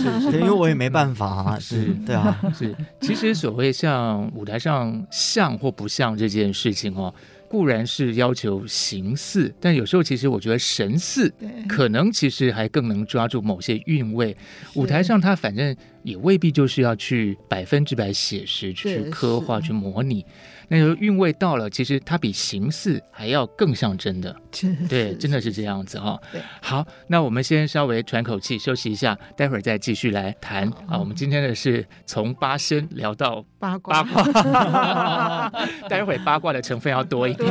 [0.00, 2.74] 是是，因为我也没办法啊，是，对啊，是。
[3.00, 7.12] 其实所谓像舞台上像或不像这件事情哦，
[7.46, 11.30] 固然是要求形似，但有时候其实我觉得神似，
[11.68, 14.34] 可能其实还更能抓住某些韵味。
[14.74, 20.24] 舞台上它反正也未必就是要去百分之百写实去刻画去模拟。
[20.68, 24.34] 那个韵味到了，其实它比形似还要更像真的，
[24.88, 26.20] 对，真的是这样子哈、哦。
[26.60, 30.98] 好，那我们先稍微喘口气，休息一下，待会儿再继续来谈啊。
[30.98, 35.52] 我们今天的是从八仙聊到八卦，八卦
[35.88, 37.46] 待会儿八卦的成分要多一点。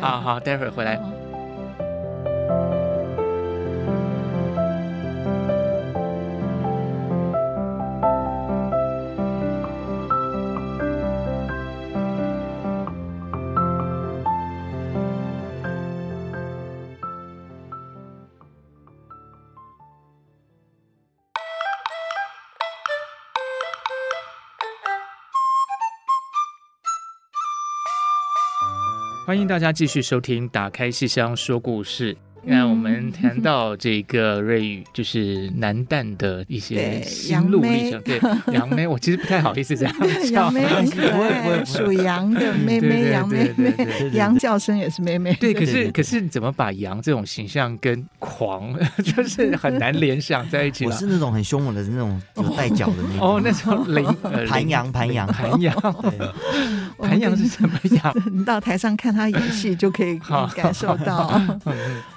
[0.00, 1.00] 好好，待会儿回来。
[29.34, 32.14] 欢迎大家继续收听《打开戏箱说故事》。
[32.46, 38.00] 那我们谈到这个瑞宇，就是男旦的一些心路历程。
[38.02, 38.20] 对，
[38.52, 39.94] 杨梅， 我其实不太好意思这样
[40.30, 40.44] 叫。
[40.44, 43.74] 杨梅很可爱，属羊的妹妹，杨妹妹，
[44.12, 45.34] 羊叫声也是妹妹。
[45.34, 50.86] 对，可是可是怎么把羊这种形象跟狂， 就是很难联想在一起。
[50.86, 53.26] 我是那种很凶猛的那种有带角的那种。
[53.26, 54.04] 哦，那种羚
[54.48, 55.74] 盘羊，盘羊，盘羊。
[56.98, 58.14] 盘羊是什么羊？
[58.32, 60.18] 你到台上看他演戏就可以
[60.54, 61.40] 感受到。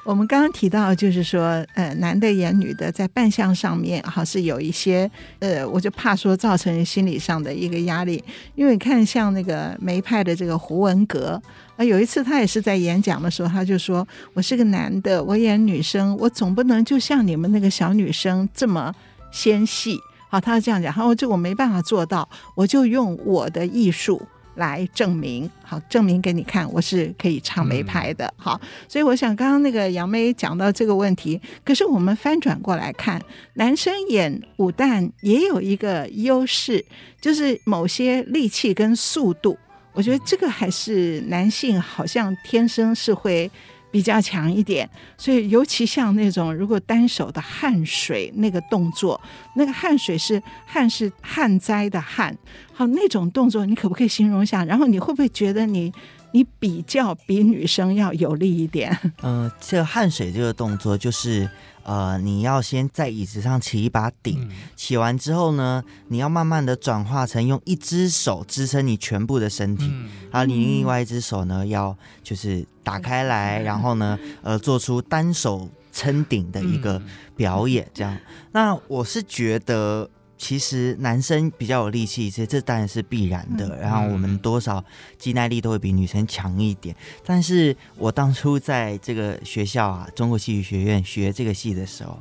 [0.03, 8.23] 我我们刚刚提到，就是说，呃，男的演女的，在扮相上面，哈，是有一些，呃，我就怕说造成心理上的一个压力。
[8.55, 11.39] 因为看像那个梅派的这个胡文阁，
[11.75, 18.91] 啊，有一次他也是在演讲的时候，他就说：“我是个男的，我演女生，我总不能就像你们那个小女生这么
[19.31, 19.99] 纤细。”
[20.29, 24.19] 好，他是这样讲，他说：“这我没办法做到，我就用我的艺术。”
[24.57, 28.31] 来证明，好，证明给你看，我是可以唱梅牌的。
[28.35, 33.21] 好，所以我想刚刚那个杨梅讲到这个问题，可是我们翻转过来看，
[33.53, 36.85] 男生演武旦也有一个优势，
[37.21, 39.57] 就是某些力气跟速度，
[39.93, 43.49] 我觉得这个还是男性好像天生是会。
[43.97, 49.19] 比较强一点，所以尤其像那种如果单手的汗水那个动作，
[49.55, 52.37] 那个汗水是汗是旱灾的旱，
[52.75, 54.63] 好，那种动作，你可不可以形容一下？
[54.65, 55.91] 然后你会不会觉得你
[56.31, 58.95] 你比较比女生要有力一点？
[59.23, 61.49] 嗯、这汗水这个动作就是。
[61.87, 77.01] 呃，你要先在椅子上起一把顶，嗯、起完之后呢，你要慢慢的转化成用一只手支撑你全部的身体，嗯、然后你另外一只手呢，要就是打开来，嗯、然后呢，呃，做出单手撑顶的一个
[77.37, 78.13] 表演，这样。
[78.13, 78.21] 嗯、
[78.51, 80.09] 那我是觉得。
[80.37, 83.77] 其实男生比较有力气，其实这当然是必然的。
[83.77, 84.83] 然后我们多少
[85.17, 86.95] 肌耐力都会比女生强一点。
[87.25, 92.19] 但是我当初在这个学校啊，中国戏剧学院学这个戏的时候，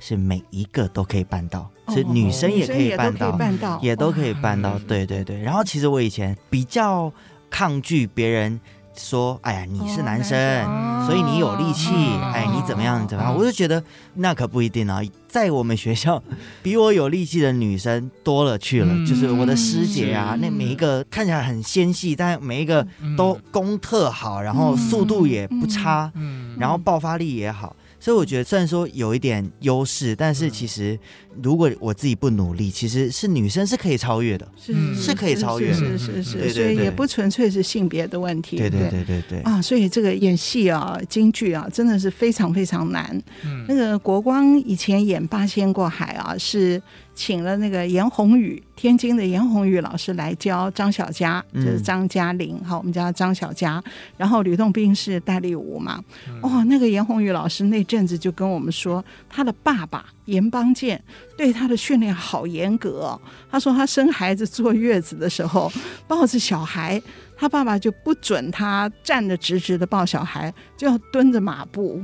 [0.00, 4.78] 是每一个都可以办到，是女生也可以办到，也都可以办到。
[4.80, 5.40] 对对对。
[5.42, 7.12] 然后其实我以前比较
[7.50, 8.60] 抗拒别人。
[8.98, 13.06] 说，哎呀，你是男生，哦、所以你有力气，哦、哎，你怎么样？
[13.06, 13.34] 怎么样？
[13.34, 13.82] 我就觉得
[14.14, 16.22] 那可不一定啊，在我们学校，
[16.62, 27.74] 比我有力气的女生多了去了，嗯、就是我的师姐啊，嗯、那每一个看起来很纤细，但每一个都功特好，然后速度也不差，嗯、然后爆发力也好。
[28.00, 30.98] 所以我觉得，虽然说有一点优势，但是其实
[31.42, 39.04] 如果我自己不努力，其实是女生是可以超越的，是是可以超越的，是是是，所以也不纯粹是性别的问题，对对对。
[39.04, 43.20] 对对啊，所以这个演戏啊，京剧啊，真的是非常非常难。
[43.66, 46.80] 那个国光以前演《八仙过海》啊，是。
[47.18, 53.82] 请了那个严宏宇，天津的严宏宇老师来教张小佳，就是张嘉玲，好、嗯，我们叫张小佳。
[54.16, 56.00] 然后吕洞宾是戴立武嘛，
[56.40, 61.02] 哦，那个严宏宇老师那阵子就跟我们说，他的爸爸严邦建
[61.36, 63.20] 对他的训练好严格、哦。
[63.50, 65.72] 他说他生孩子坐月子的时候，
[66.06, 67.02] 抱着小孩。
[67.38, 72.02] 他爸爸就不准他站得直直的抱小孩，就要蹲着马步，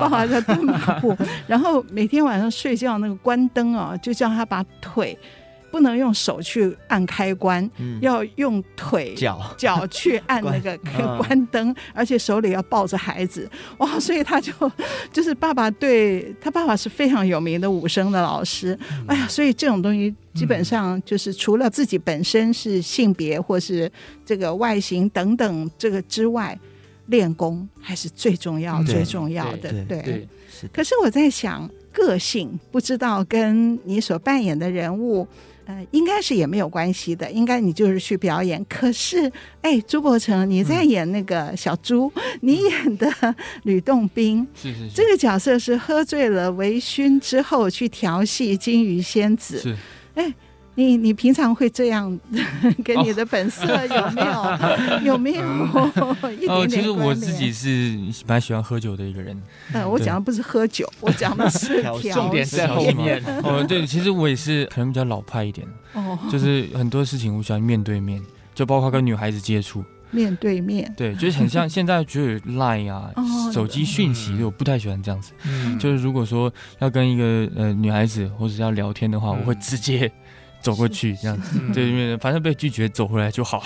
[0.00, 1.16] 抱孩子蹲马步，
[1.48, 5.18] 然后每天晚上睡觉那个关灯啊，就叫他把腿。
[5.72, 10.76] 不能用手去按开关，嗯、要用腿脚脚去按那个
[11.16, 13.50] 关灯，关而且手里要抱着孩子。
[13.78, 14.52] 哇，所以他就
[15.10, 18.78] 就是爸爸对他爸爸是非常有名的武生的老师。
[18.90, 23.90] 嗯、哎呀，所以这种东西基本上就是除了自己本身是性别或是
[24.26, 26.56] 这个外形等等这个之外，
[27.06, 29.70] 练功还是最重要、最重要的。
[29.70, 30.28] 对，对对
[30.70, 35.26] 可是我在想，个性不知道跟你所扮演的人物。
[35.66, 38.64] 呃，应该是也没有关系的，应该你就是去表演。
[38.68, 43.10] 可是，哎，朱伯成，你在演那个小猪，嗯、你演的
[43.64, 49.76] 吕洞宾，是是是，这个角色是喝醉了微醺之后去调戏金鱼仙子，是，
[50.14, 50.34] 哎。
[50.74, 52.18] 你你平常会这样，
[52.82, 55.02] 跟你的本色有没有、oh.
[55.04, 55.42] 有没有
[56.32, 56.50] 一点点？
[56.50, 59.40] 哦，其实我自己是蛮喜欢喝酒的一个人。
[59.74, 62.10] 嗯，我讲的不是喝酒，我讲的是调戏。
[62.10, 63.22] 重点在后面。
[63.42, 65.66] 哦，对，其实我也是可能比较老派一点。
[65.92, 66.18] 哦。
[66.30, 68.22] 就是很多事情我喜欢面对面，
[68.54, 69.84] 就包括跟女孩子接触。
[70.10, 70.90] 面对面。
[70.96, 73.10] 对，就是很像现在就是 Line 啊，
[73.52, 75.32] 手机讯息，我不太喜欢这样子。
[75.46, 75.78] 嗯。
[75.78, 80.10] 就是如果说要跟一个呃女孩子或者是要聊天的话，我会直接。
[80.62, 83.62] 走过去这样子，对，因为反正被拒绝，走回来就好。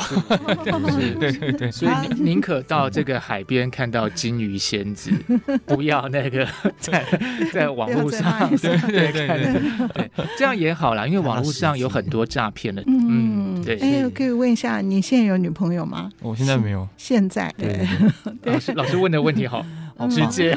[1.21, 5.11] 对对对，所以宁可到这个海边看到金鱼仙子，
[5.67, 6.47] 不要那个
[6.81, 7.05] 在
[7.53, 12.83] 在网络上， 对对对对，这样也好啦，因为网络上有很多诈骗的。
[12.87, 13.79] 嗯，对。
[13.79, 16.11] 哎，我可以问一下，你现在有女朋友吗？
[16.23, 16.89] 我现在没有。
[16.97, 17.87] 现在对。
[18.45, 19.65] 老师老师问的问题好。
[20.11, 20.57] 直接，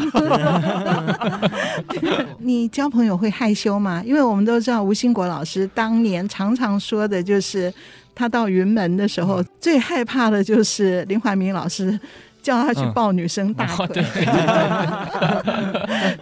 [2.39, 4.03] 你交朋友会害羞吗？
[4.05, 7.73] 因为我们都知道吴兴国老师当年常常说的就是，
[8.13, 11.97] 他到云门的时候最害怕的就是林怀民老师
[12.41, 14.03] 叫他去抱女生大腿。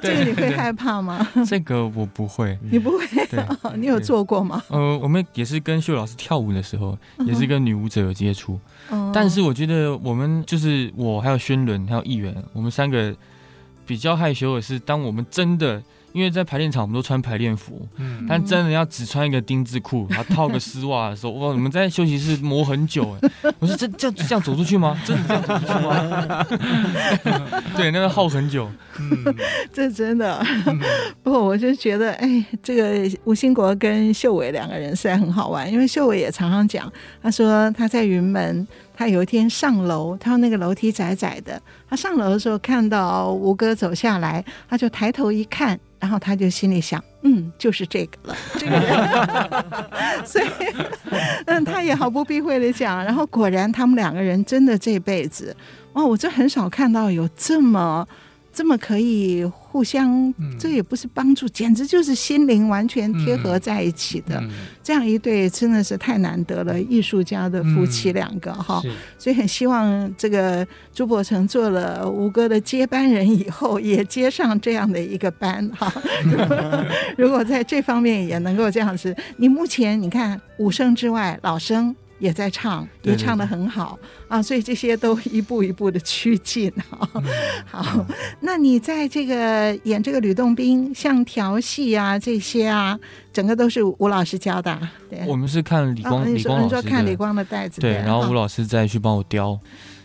[0.01, 1.27] 这个你会害怕吗？
[1.47, 2.57] 这个我不会。
[2.71, 3.05] 你不会？
[3.77, 4.61] 你有做过吗？
[4.69, 8.59] 呃，我们也是跟秀老师跳舞的时候，也是跟女舞者有接触。
[9.13, 13.15] 但是我觉得我们就是我还有轩伦还有议员，我们三个
[13.85, 15.81] 比较害羞的是，当我们真的
[16.13, 23.29] 因为在排练场我们都穿排练服，嗯，但真的要只穿一个丁字裤，然后套个丝袜的时候，哇，我们在休息室磨很久哎。
[23.59, 24.99] 我说这这样这样走出去吗？
[25.05, 26.45] 真的这样走出去吗？
[27.77, 28.69] 对，那个耗很久。
[28.99, 29.35] 嗯，
[29.71, 30.43] 这真的。
[31.21, 38.67] 不过我就觉得，哎，这个吴兴国跟秀伟两个人实在很好玩，因为秀伟也常常讲，他说他在云门。
[38.97, 41.61] 他有一天上楼，他那个楼梯窄窄的。
[41.87, 48.35] 他上楼的时候看到吴哥走下来，他就抬头一看，然后他就心里想：嗯，就是这个了。
[48.57, 50.47] 这个人，所以，
[51.45, 53.05] 嗯，他也毫不避讳的讲。
[53.05, 55.55] 然后果然，他们两个人真的这辈子，
[55.93, 58.07] 哇，我就很少看到有这么。
[58.53, 59.45] 这么可以
[59.77, 64.49] 互相，这也不是帮助，嗯、简直就是心灵完全贴合在一起的，嗯、
[64.81, 75.93] 这样一对真的是太难得了，艺术家的夫妻两个哈，嗯、所以很希望这个朱伯承做了吴哥的接班人以后，也接上这样的一个班哈。
[77.15, 81.95] 如果在这方面也能够这样子，你目前你看五声之外，老生。
[82.19, 83.97] 也在唱，也唱得很好
[84.27, 86.71] 啊，所以这些都一步一步的趋近
[87.65, 88.05] 好，嗯、
[88.39, 92.99] 那你在这个演这个吕洞宾，像调戏啊这些啊，
[93.31, 94.91] 整个都是吴老师教的、啊。
[95.09, 99.57] 对，我们是看李光，李光老师说看李光的袋子，对，然后吴老师再去帮我雕。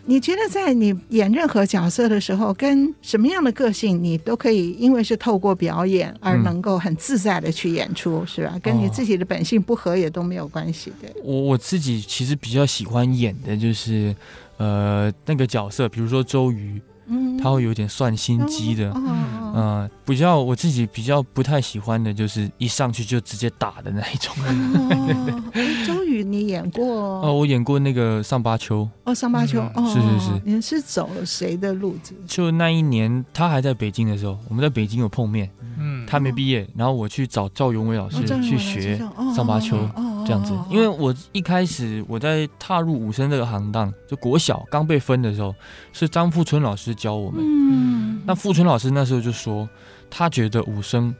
[0.05, 8.59] 你觉得在你演任何角色的时候，跟什么样的个性，你都可以，因为是透过表演而能够很自在的去演出，嗯、是吧？
[8.61, 11.09] 跟你自己的本性不合也都没有关系的。
[11.23, 14.15] 我我自己其实比较喜欢演的就是，
[14.57, 16.81] 呃，那个角色，比如说周瑜。
[17.05, 24.33] 嗯，他会有点算心机的，嗯、呃，比较我自己比较不太喜欢的就是一上去就直接打的那一种。
[24.37, 25.43] 哦、
[25.85, 26.85] 周瑜，你演过？
[27.21, 28.87] 哦，我演过那个上巴丘。
[29.03, 30.41] 哦，上巴丘，嗯、是是是。
[30.43, 32.15] 你是走了谁的路子？
[32.25, 35.49] 就那一年他还在北京的时候，我们在北京有碰面。
[35.77, 38.97] 嗯，他没毕业，然后我去找赵永伟老师去学
[39.35, 39.77] 上巴丘。
[39.77, 45.53] 哦这样子，因为我一开始我在踏入武生这个行当，就国小刚被分的时候，
[45.91, 47.41] 是张富春老师教我们。
[47.43, 49.67] 嗯，那富春老师那时候就说，
[50.09, 51.13] 他觉得武生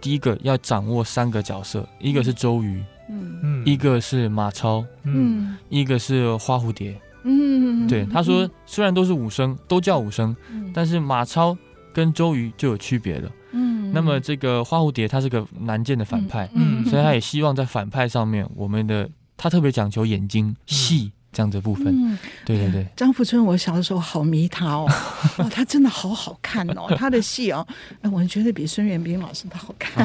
[0.00, 10.34] 第一个要掌握三个角色，一个是周瑜，嗯，一个是马超，嗯，一个是花蝴蝶，嗯，对，他说虽然都是武生，都叫武生，
[10.74, 11.56] 但是马超
[11.92, 13.30] 跟周瑜就有区别了。
[13.52, 13.92] 嗯。
[13.92, 22.16] 那么这个花蝴蝶，他是个难见的反派，嗯，所以他也希望在反派上面，我们的他特别讲求眼睛细这样的部分，嗯，
[22.46, 22.86] 对对对。
[22.96, 24.88] 张富春，我小的时候好迷他哦，
[25.36, 27.66] 哦，他真的好好看哦，他的戏哦，
[28.00, 30.02] 哎，我觉得比孙元斌老师的好看。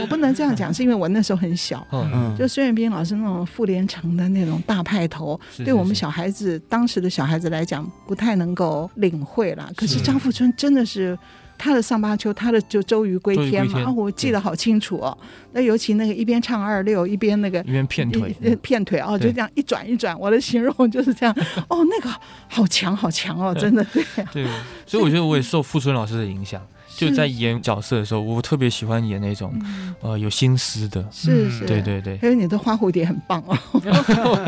[0.00, 9.70] 我不能这样讲，是因为我那时候很小，嗯，就孙元斌老师那种傅连城的那种大派头，对我们小孩子当时的小孩子来讲，不太能够领会了。
[9.76, 11.18] 可是张富春真的是。
[11.58, 15.18] 他的上巴丘，他的就周瑜归天嘛，天啊，我记得好清楚哦。
[15.52, 18.32] 那尤其那个一边唱二六，一边那个一边片腿，
[18.62, 20.18] 片腿哦，就这样一转一转。
[20.18, 21.34] 我的形容就是这样。
[21.68, 24.04] 哦，那个好强好强哦，真的对。
[24.32, 24.46] 对，
[24.86, 26.64] 所以我觉得我也受富春老师的影响。
[26.98, 29.54] 就在演角色的时候，我特别喜欢演那种，
[30.00, 31.04] 呃，有心思的。
[31.12, 32.18] 是是，对对对。
[32.18, 33.56] 还有你的花蝴蝶很棒哦，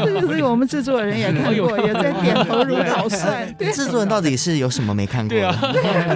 [0.05, 3.57] 这个是我们制作人也看过，也在点头如捣蒜。
[3.73, 5.31] 制作人到底是有什么没看过？
[5.31, 5.57] 对啊，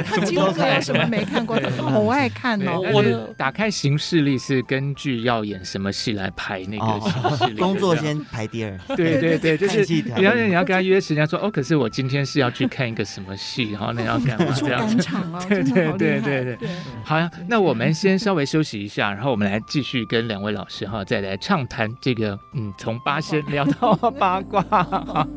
[0.05, 2.81] 他几乎没有什么没看过，他好爱看哦。
[2.93, 8.77] 我的打开行事历是根据要演什么戏来排那个行事历，工作先排第二。
[8.97, 9.85] 对对对，就是
[10.17, 15.09] 你要你要跟他约时间，说哦，可是我今天是要去看一个什么戏，然后那要干嘛这样子？
[15.49, 15.63] 对
[15.97, 16.24] 对 对。
[16.25, 16.69] 对对对，
[17.05, 25.29] 好呀，那我们 先稍微休息一下，然后我们来继续跟两位老师哈，再来畅谈这个，嗯，从八仙聊到八卦。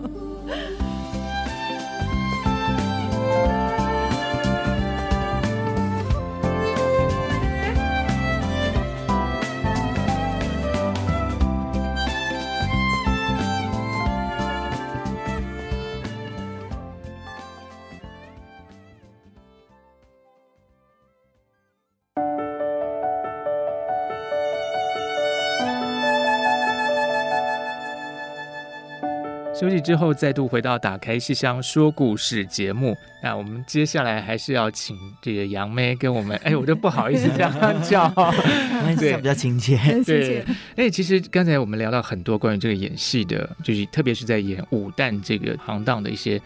[29.60, 32.96] 休息之后，再度回到《打开戏箱说故事》节目。
[33.24, 37.52] 那我们接下来还是要请这个杨妹跟我们，哎，我都不好意思这样
[37.82, 38.08] 叫，
[39.00, 39.76] 对，比较亲切。
[40.06, 40.46] 对，
[40.76, 46.40] 哎，其实刚才我们聊到很多关于这个演戏的，就是特别是在演武旦这个行当的一些，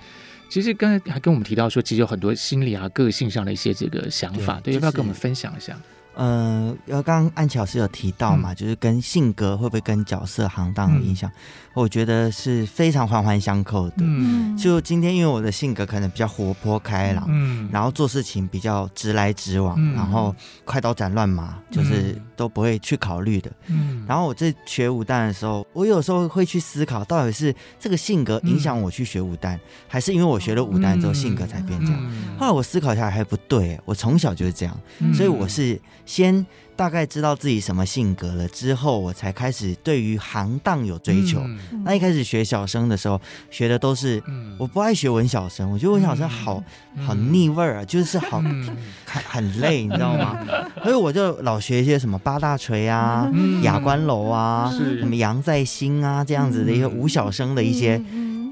[0.48, 5.78] 其实刚才还跟我们提到说，其实有很多心理啊、个性上的一些这个想法，对，要不要跟我们分享一下？
[6.14, 11.30] 呃，刚刚安琪老师有提到嘛，嗯、就是跟性格会不会跟角色行当有影响？
[11.30, 11.34] 嗯、
[11.74, 13.96] 我觉得是非常环环相扣的。
[14.00, 20.36] 嗯，就今天因为我的性格可能比较活泼开朗，嗯，然后做事情比较直来直往，嗯、然后
[20.66, 23.52] 快刀斩乱麻，就是都不会去考虑的。
[23.68, 32.00] 嗯，然后我在学武旦的时候，我有时候会去思考，到底是这个性格影响我去学武旦，嗯、还是因为我学了武旦之后性格才变这样？
[32.02, 35.80] 嗯、后来我思考下来还不对，我从小就是这样，嗯、所以我是。
[36.04, 36.46] 先
[36.82, 41.40] 大概知道自己什么性格了之后，我才开始对于行当有追求。
[41.40, 43.22] 嗯、那一开始学小生的时候，
[43.52, 44.20] 学的都是，
[44.58, 46.64] 我不爱学文小生，我觉得文小生好
[46.98, 48.76] 好腻味儿啊，就是好很
[49.06, 50.40] 很累，你知道吗？
[50.82, 58.04] 所以我就老学一些什么八大锤啊、哑关楼啊、什么杨再兴啊这样子的一些武小生的一些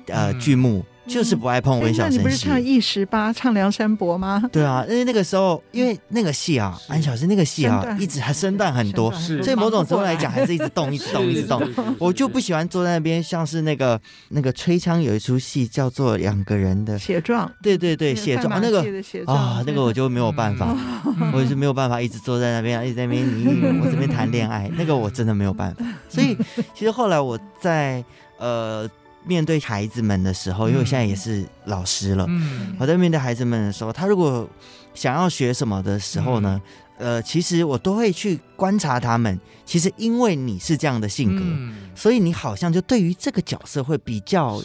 [0.06, 0.86] 呃剧目。
[1.10, 2.18] 就是不爱碰文小生戏。
[2.18, 4.42] 那你不是唱一十八，唱梁山伯吗？
[4.52, 11.62] 对啊，因为那个时候， 因为那个戏啊，安小生那个戏啊，一直还身段很多，所以某种程度来讲，还是一直动，一直动，一直动。
[11.98, 14.00] 我就不喜欢坐在那边，像是那个
[14.30, 18.84] 那个吹枪有一出戏叫做两个人的写状，对对对，写状那个
[19.26, 20.76] 啊，那个我就没有办法，
[21.34, 23.46] 我就没有办法一直坐在那边，一直在那边你
[23.82, 25.84] 我这边谈恋爱，那个我真的没有办法。
[26.08, 26.38] 所以
[26.74, 28.04] 其实后来我在
[28.38, 28.90] 呃。
[29.26, 34.50] 面对孩子们的时候，因为我现在也是老师了，嗯、我在面对孩子们的时候，他如果
[34.94, 36.62] 想要学什么的时候呢，
[36.98, 39.40] 嗯、呃，其实我都会去观察他们。
[39.66, 44.60] 其实因为你是这样的性格，嗯、所以你好像就对于这个角色会比较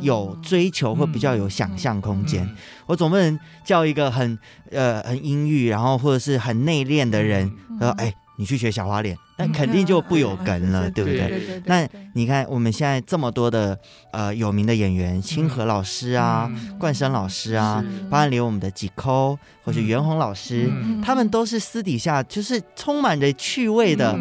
[0.00, 2.44] 有追求，会比较有想象空间。
[2.44, 2.56] 嗯、
[2.86, 4.36] 我总不能叫一个很
[4.70, 8.12] 呃很阴郁，然后或者是很内敛的人，说哎。
[8.38, 11.60] 你去学小花脸，那肯定就不有梗了，对不对？
[11.66, 13.76] 那你看我们现在这么多的
[14.12, 20.70] 呃有名的演员，清河老师啊，冠生老师啊，包含连我们的几抠或者袁弘老师，
[21.04, 24.16] 他们都是私底下就是充满着趣味的。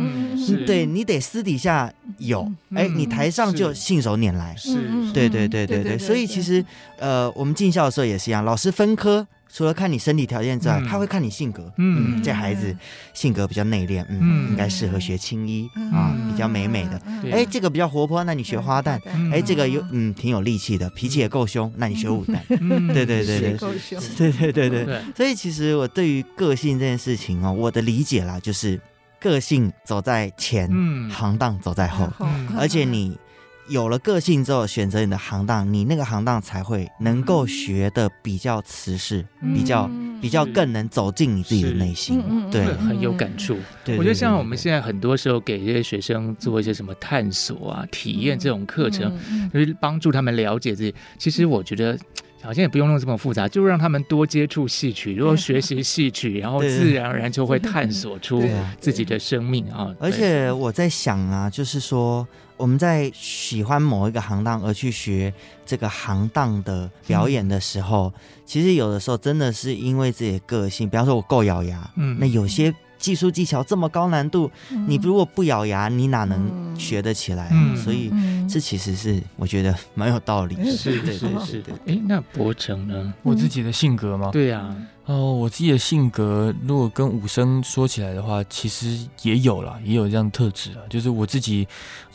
[0.65, 4.55] 对，你得私底下有，哎，你台上就信手拈来。
[4.57, 4.73] 是，
[5.13, 5.95] 对对对对对。
[5.95, 6.65] 所以其实
[6.97, 9.27] 呃，我们进校的时候也是一样，老师分科。
[9.51, 11.71] 除了看你身体条件之外，他会看你性格。
[11.77, 12.75] 嗯，这孩子
[13.13, 17.01] 性格比较内敛，嗯，应该适合学青衣啊，比较美美的。
[17.31, 18.99] 哎，这个比较活泼，那你学花旦。
[19.31, 22.37] 哎，这个有嗯挺有力气的，脾气也够凶，那你学武旦。
[22.93, 23.57] 对对对对，
[24.17, 25.01] 对对对 对。
[25.15, 28.79] 所以其实我对于个性这件事情哦，我的理解啦，就是
[29.19, 30.69] 个性走在前，
[31.09, 32.07] 行当走在后，
[32.57, 33.17] 而且你。
[33.69, 39.89] 有了个性之后，选择你的行当，你那个行当才会能够学的比较瓷实，嗯、比较
[40.21, 43.57] 比较更能走进你自己的内心，对，很有感触。
[43.83, 49.11] 对，我觉得像我们现在很多时候给这些学生做一些什么探索啊、体验这种课程，
[49.53, 50.93] 就是帮助他们了解自己。
[51.17, 51.97] 其实我觉得。
[52.47, 58.41] 好像也不用弄这么复杂，就让他们多接触戏曲，如果学习戏曲，然后自然而然就会探索 出
[58.79, 59.93] 自己的生命啊。
[59.99, 62.25] 而且我在想啊，就是说
[62.55, 65.33] 我们在喜欢某一个行当而去学
[65.65, 72.73] 这个行当的表演的时候，嗯、其实有的时候真的是因为自己的个性，比方说我够咬牙，嗯，那有些。
[72.97, 74.51] 技术技巧这么高难度，
[74.87, 77.51] 你如果不咬牙，你哪能学得起来？
[77.75, 78.11] 所以
[78.49, 80.65] 这其实是我觉得蛮有道理的。
[80.75, 81.73] 是的，是的，是的。
[81.85, 83.13] 哎，那伯承呢？
[83.23, 84.29] 我自己的性格吗？
[84.31, 84.75] 对呀。
[85.07, 90.83] 哦，我自己的性格，如果跟武生说起来的话，其实也有啦，也有这样特质啊。
[90.89, 91.65] 就是我自己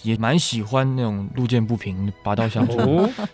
[0.03, 2.77] 也蛮喜欢那种路见不平拔刀相助，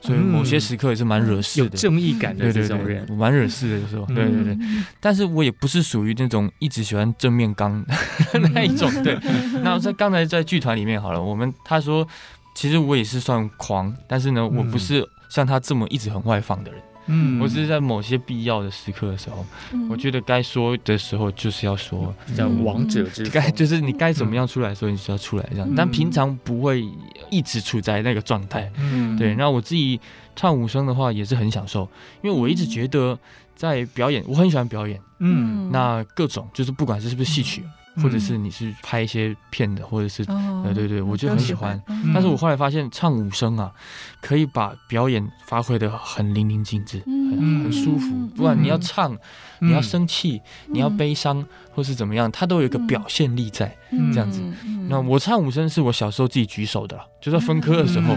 [0.00, 4.06] 所以某些时刻也是蛮惹事的，有正义感的这种人，蛮惹事的有时候。
[4.06, 4.56] 对对对，
[5.00, 7.84] 但是我也不是属于那种一直喜欢正面刚
[8.54, 8.88] 那一种。
[9.02, 9.18] 对，
[9.64, 12.06] 那在刚才在剧团里面好了，我们他说，
[12.54, 16.80] 其实我也是算狂，但是呢，我不是像他这么一直很外放的人。
[17.08, 25.68] 嗯，我只是在某些必要的时刻的时候，嗯、我觉得该说的时候就是要说，叫王者之该 就是你该怎么样出来的时候，你就要出来这样。
[25.68, 26.86] 嗯、但平常不会
[27.30, 28.70] 一直处在那个状态。
[28.76, 29.34] 嗯，对。
[29.34, 30.00] 那我自己
[30.36, 31.88] 唱武生的话也是很享受，
[32.22, 33.18] 因为我一直觉得
[33.56, 35.00] 在表演，我很喜欢表演。
[35.20, 37.64] 嗯，那各种就是不管是是不是戏曲。
[38.02, 41.80] 或者是你是拍一些片的，或者是，呃，对对，我就很喜欢。
[42.12, 43.72] 但是我后来发现，唱五声啊，
[44.20, 48.26] 可以把表演发挥的很淋漓尽致，很很舒服。
[48.36, 49.16] 不管你要唱，
[49.60, 53.76] 你要生气，你要悲伤，或是怎么样，它都有一个表现力在
[54.12, 54.40] 这样子。
[54.88, 58.14] 那我唱五声是我小时候自己举手的，就在分科的时候，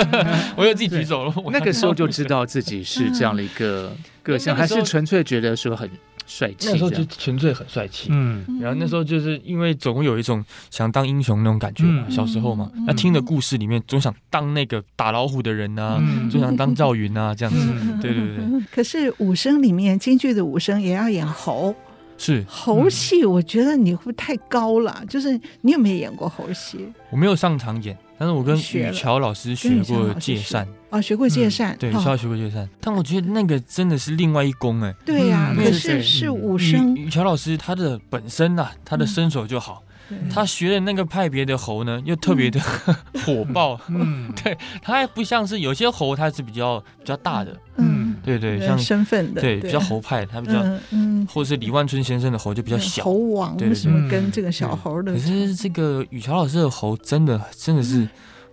[0.56, 1.34] 我就自己举手了。
[1.50, 5.90] 那个时候就知道自己是这样的一个个性，还是纯粹觉得说很。
[6.30, 16.00] 帅气，那时候就纯粹很帅气，嗯，然后那时候就是因为总有一种想当英雄那种感觉嘛，小时候嘛，那听的故事里面总想当那个打老虎的人啊，
[16.30, 17.58] 总想当赵云啊这样子，
[18.00, 18.44] 对对对。
[18.72, 21.74] 可是武生里面京剧的武生也要演猴，
[22.16, 22.44] 是。
[22.46, 25.02] 猴戏，我觉得你会不会太高了？
[25.08, 26.86] 就是你有没有演过猴戏？
[27.10, 30.68] 我没有上场演，但是我跟雨乔老师学过借扇。
[30.90, 32.68] 啊，学过借扇，对，雨乔学过借扇。
[32.78, 34.94] 但我觉得那个真的是另外一功哎。
[35.06, 36.94] 对呀，可是是武生。
[36.94, 39.82] 雨乔老师他的本身呐，他的身手就好。
[40.28, 42.60] 他学的那个派别的猴呢，又特别的
[43.24, 43.80] 火爆。
[43.88, 47.56] 嗯， 对，他还不像是有些猴，他是比较比较大的。
[47.76, 53.04] 嗯，对对，像身份的，对，比较猴派，他比较，嗯，或者是李万春先生的猴就比较小。
[53.04, 55.12] 猴王为什么跟这个小猴的？
[55.12, 58.08] 可是这个雨乔老师的猴真的真的是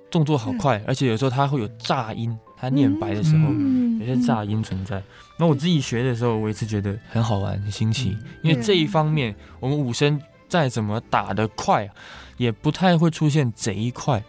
[0.09, 3.51] 动作好快，而且有时候他会有炸音，他念白的时候
[3.99, 5.01] 有些炸音存在。
[5.37, 10.19] 那我自己学的时候，我也是觉得很好玩、很新奇，因为这一方面我们武生。
[10.49, 11.89] 再怎么打得快，
[12.37, 14.23] 也不太会出现贼快，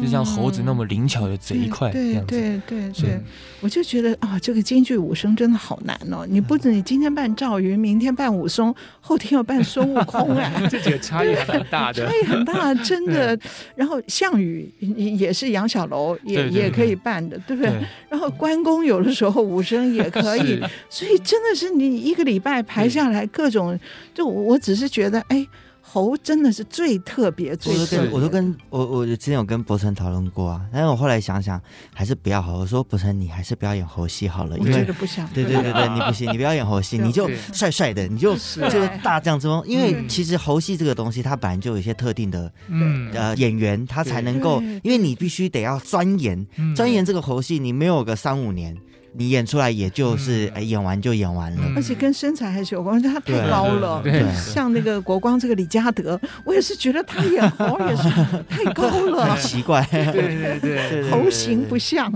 [0.00, 2.26] 就像猴子那么灵巧的贼快这样子。
[2.26, 3.20] 对对对对，
[3.60, 6.26] 我就觉得啊，这个京剧武生真的好难哦！
[6.28, 13.38] 你不止你今天扮赵云，明天扮武松，后天要扮孙悟空啊， 这几个差异很大的，差异很大， 真的。
[13.74, 17.72] 然后项羽也是杨小楼，也也可以扮的，对不对？
[18.08, 20.60] 然后关公有的时候武生也可以，
[20.90, 23.78] 所以真的是你一个礼拜排下来各种，
[24.14, 25.46] 就我只是觉得哎。
[25.92, 28.10] 猴真的是最特别，最特别。
[28.10, 31.60] 我都跟我我之前有跟博成讨论过啊，但是我后来想想
[31.92, 32.58] 还是不要好。
[32.58, 35.26] 我说博成，你还是不要演猴戏好了，因为不想。
[35.34, 39.60] 对对对对， 你不行，你不要演猴戏，你就帅帅的，你就就大将之风。
[39.66, 42.52] 因为其实猴戏这个东西，它本来就有一些特定的
[43.12, 48.76] 呃演员，他才能够，因为你必须得要钻研钻研这个猴戏，你没有个三五年。
[49.12, 53.08] 你演出来也就是哎，演完就演完了，而且跟身材还是有关系。
[53.08, 54.02] 他太高了，
[54.36, 58.02] 像那个国光这个李嘉德， 我也是觉得他演猴也是
[58.48, 62.10] 太高了，很奇怪，对对对，头型不像，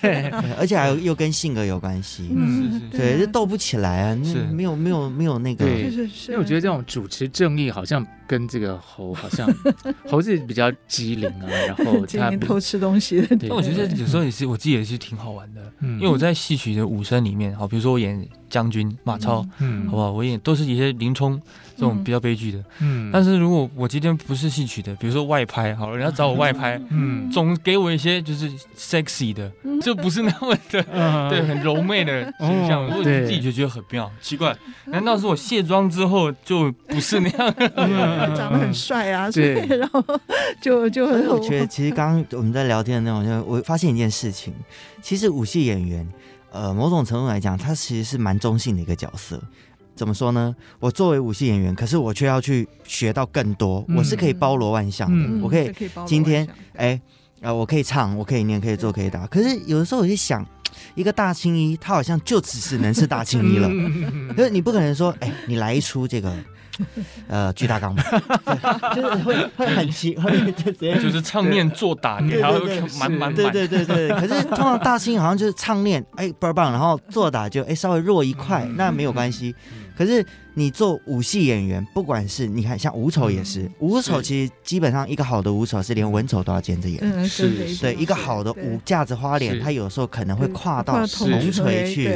[0.00, 4.36] 对而且还有又跟性格有关系，嗯，对，就斗不起来啊，是。
[4.44, 5.90] 没有没有没有那个，对，
[6.28, 9.52] 因为我觉得这种主持正义好像跟这个猴好像
[10.08, 16.28] 猴子比较机灵啊，然后 他偷吃东西的，但我觉得有时候也是我自己也是挺好玩的，因为我在。
[16.38, 20.12] 戏曲的武生里面，好，比如说我演将军马超，嗯，好不好？
[20.12, 21.40] 我演都是一些林冲
[21.78, 23.08] 这种比较悲剧的，嗯。
[23.12, 29.48] 但是如果我今天不是戏曲的，比如说外拍，好了，人家找我外拍，嗯，总给我一些就是 sexy 的，
[29.80, 30.82] 就不是那么的
[31.30, 34.56] 对，很柔媚的形象，我自己就觉得很妙，奇怪，
[34.86, 37.54] 难道是我卸妆之后就不是那样？
[38.34, 40.04] 长得很帅啊，对，然后
[40.60, 41.28] 就就很。
[41.28, 44.52] 我觉得其实刚刚我们在聊天的那种，我发现一件事情，
[45.00, 46.04] 其实武戏演员。
[46.50, 49.38] 呃，某种程度来讲，他其实是蛮中性的一个角色。
[49.98, 50.54] 怎么说呢？
[50.78, 53.84] 我作为武戏演员，可是我却要去学到更多。
[53.88, 55.70] 嗯、我是可以包罗万象的，嗯、我可以
[56.06, 56.98] 今天哎，
[57.40, 59.26] 呃，我可以唱，我可以念，可以做，可以打。
[59.26, 60.46] 可是有的时候我就想，
[60.94, 63.68] 一个大青衣，他好像就只是能是大青衣了。
[64.36, 66.32] 可是你不可能说，哎，你来一出这个。
[67.26, 68.04] 呃，巨大钢板，
[68.94, 72.60] 就是会会很奇， 会就直接就是唱念做打，然后
[73.00, 74.08] 满满满，对对对对。
[74.10, 79.52] 可是通常大青好像就是唱念，哎倍儿棒，然后做打就哎稍微弱一块，那没有关系。
[79.98, 80.24] 可是。
[80.58, 92.06] 你做武戏演员，不管是你看像武丑也是，武丑其实基本上一个好的武丑是连文丑都要兼着演，是，对，一个好的武架子花脸，他有时候可能会跨到铜锤去，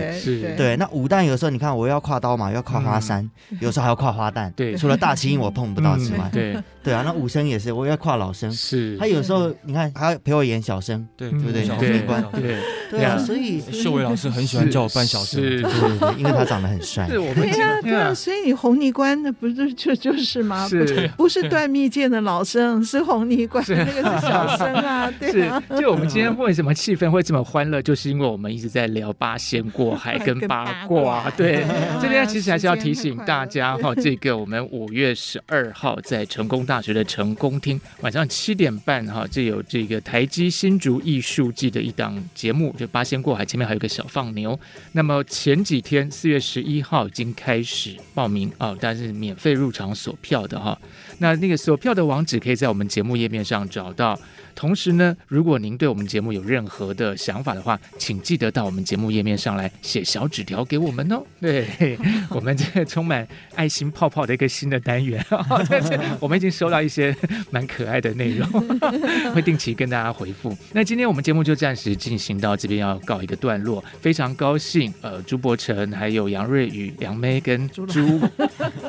[0.57, 3.31] 对，那武旦有时候你看我要跨刀嘛，要跨花山，
[3.61, 11.65] 有时候还要跨花旦，对，除了大青我碰不到之外，对，对啊，那武生也是，我要跨老生，是，他有时候你看还要陪我演小生，对，对不对？
[11.65, 12.59] 小生官，对，
[12.91, 13.05] 对。
[13.05, 17.19] 啊，所以秀伟老师很喜欢叫我扮小生，对对对， 因为他长得很帅，对
[17.61, 20.67] 啊，对啊，所以你红泥关那不是就就是吗？
[20.67, 25.13] 是，不是断蜜饯的老生，是红泥关那个是小生啊。
[25.21, 31.31] 对啊，就我们今天为什么气氛会这么欢乐，就是因为我们一直在聊八仙过海跟八卦。
[31.37, 31.63] 对，
[32.01, 44.59] 这边其实还是要提醒大家哈，这个我们五月十二号在成功大学的成功厅，晚上七点半哈，就有这个台积新竹艺术季的一档节目，就八仙过海，前面还有个小放牛。
[44.93, 50.79] 那么前几天四月十一号已经开始报名啊，但是免费入场锁票的哈，
[51.19, 54.19] 那那个锁票的网址可以在我们节目页面上找到。
[54.55, 61.23] 同时呢，如果您对我们节目有任何的想法的话，请记得到我们节目页面上来写小纸条给我们哦。
[61.41, 61.99] 对，
[62.31, 65.25] 我们这个充满爱心泡泡的一个新的单元，
[65.69, 67.15] 但 是我们已经收到一些
[67.51, 68.49] 蛮可爱的内容，
[69.35, 70.57] 会定期跟大家回复。
[70.73, 73.83] 那今天我们节目就暂时进行到这边，要告一个段落。
[74.01, 78.21] 非常高兴，呃，朱伯承还有杨瑞宇、杨梅跟朱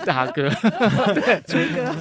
[0.06, 0.50] 大哥，
[1.14, 1.94] 对，朱哥，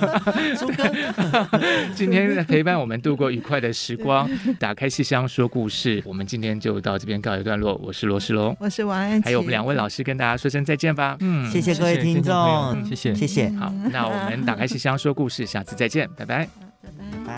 [0.59, 1.49] 朱哥，
[1.95, 3.52] 今天陪伴我们度过愉快。
[3.53, 4.27] 快的时光。
[4.59, 7.79] 打开戏箱说故事，我们今天就到这边告一段落。
[7.85, 11.19] 我是罗世龙，我是王安琪，还有我们两位老师跟大家说声再见吧。
[11.21, 13.51] 嗯，谢谢各位听众，谢谢谢谢。
[13.51, 16.49] 好，那我们打开戏箱说故事，下次再见，拜拜，
[16.81, 17.37] 拜拜。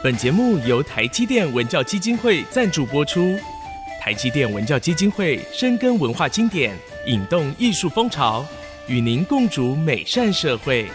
[0.00, 3.36] 本节目由台积电文教基金会赞助播出。
[4.00, 6.72] 台积电文教基金会深耕文化经典，
[7.06, 8.46] 引动艺术风潮，
[8.88, 10.88] 与您共筑美善社会。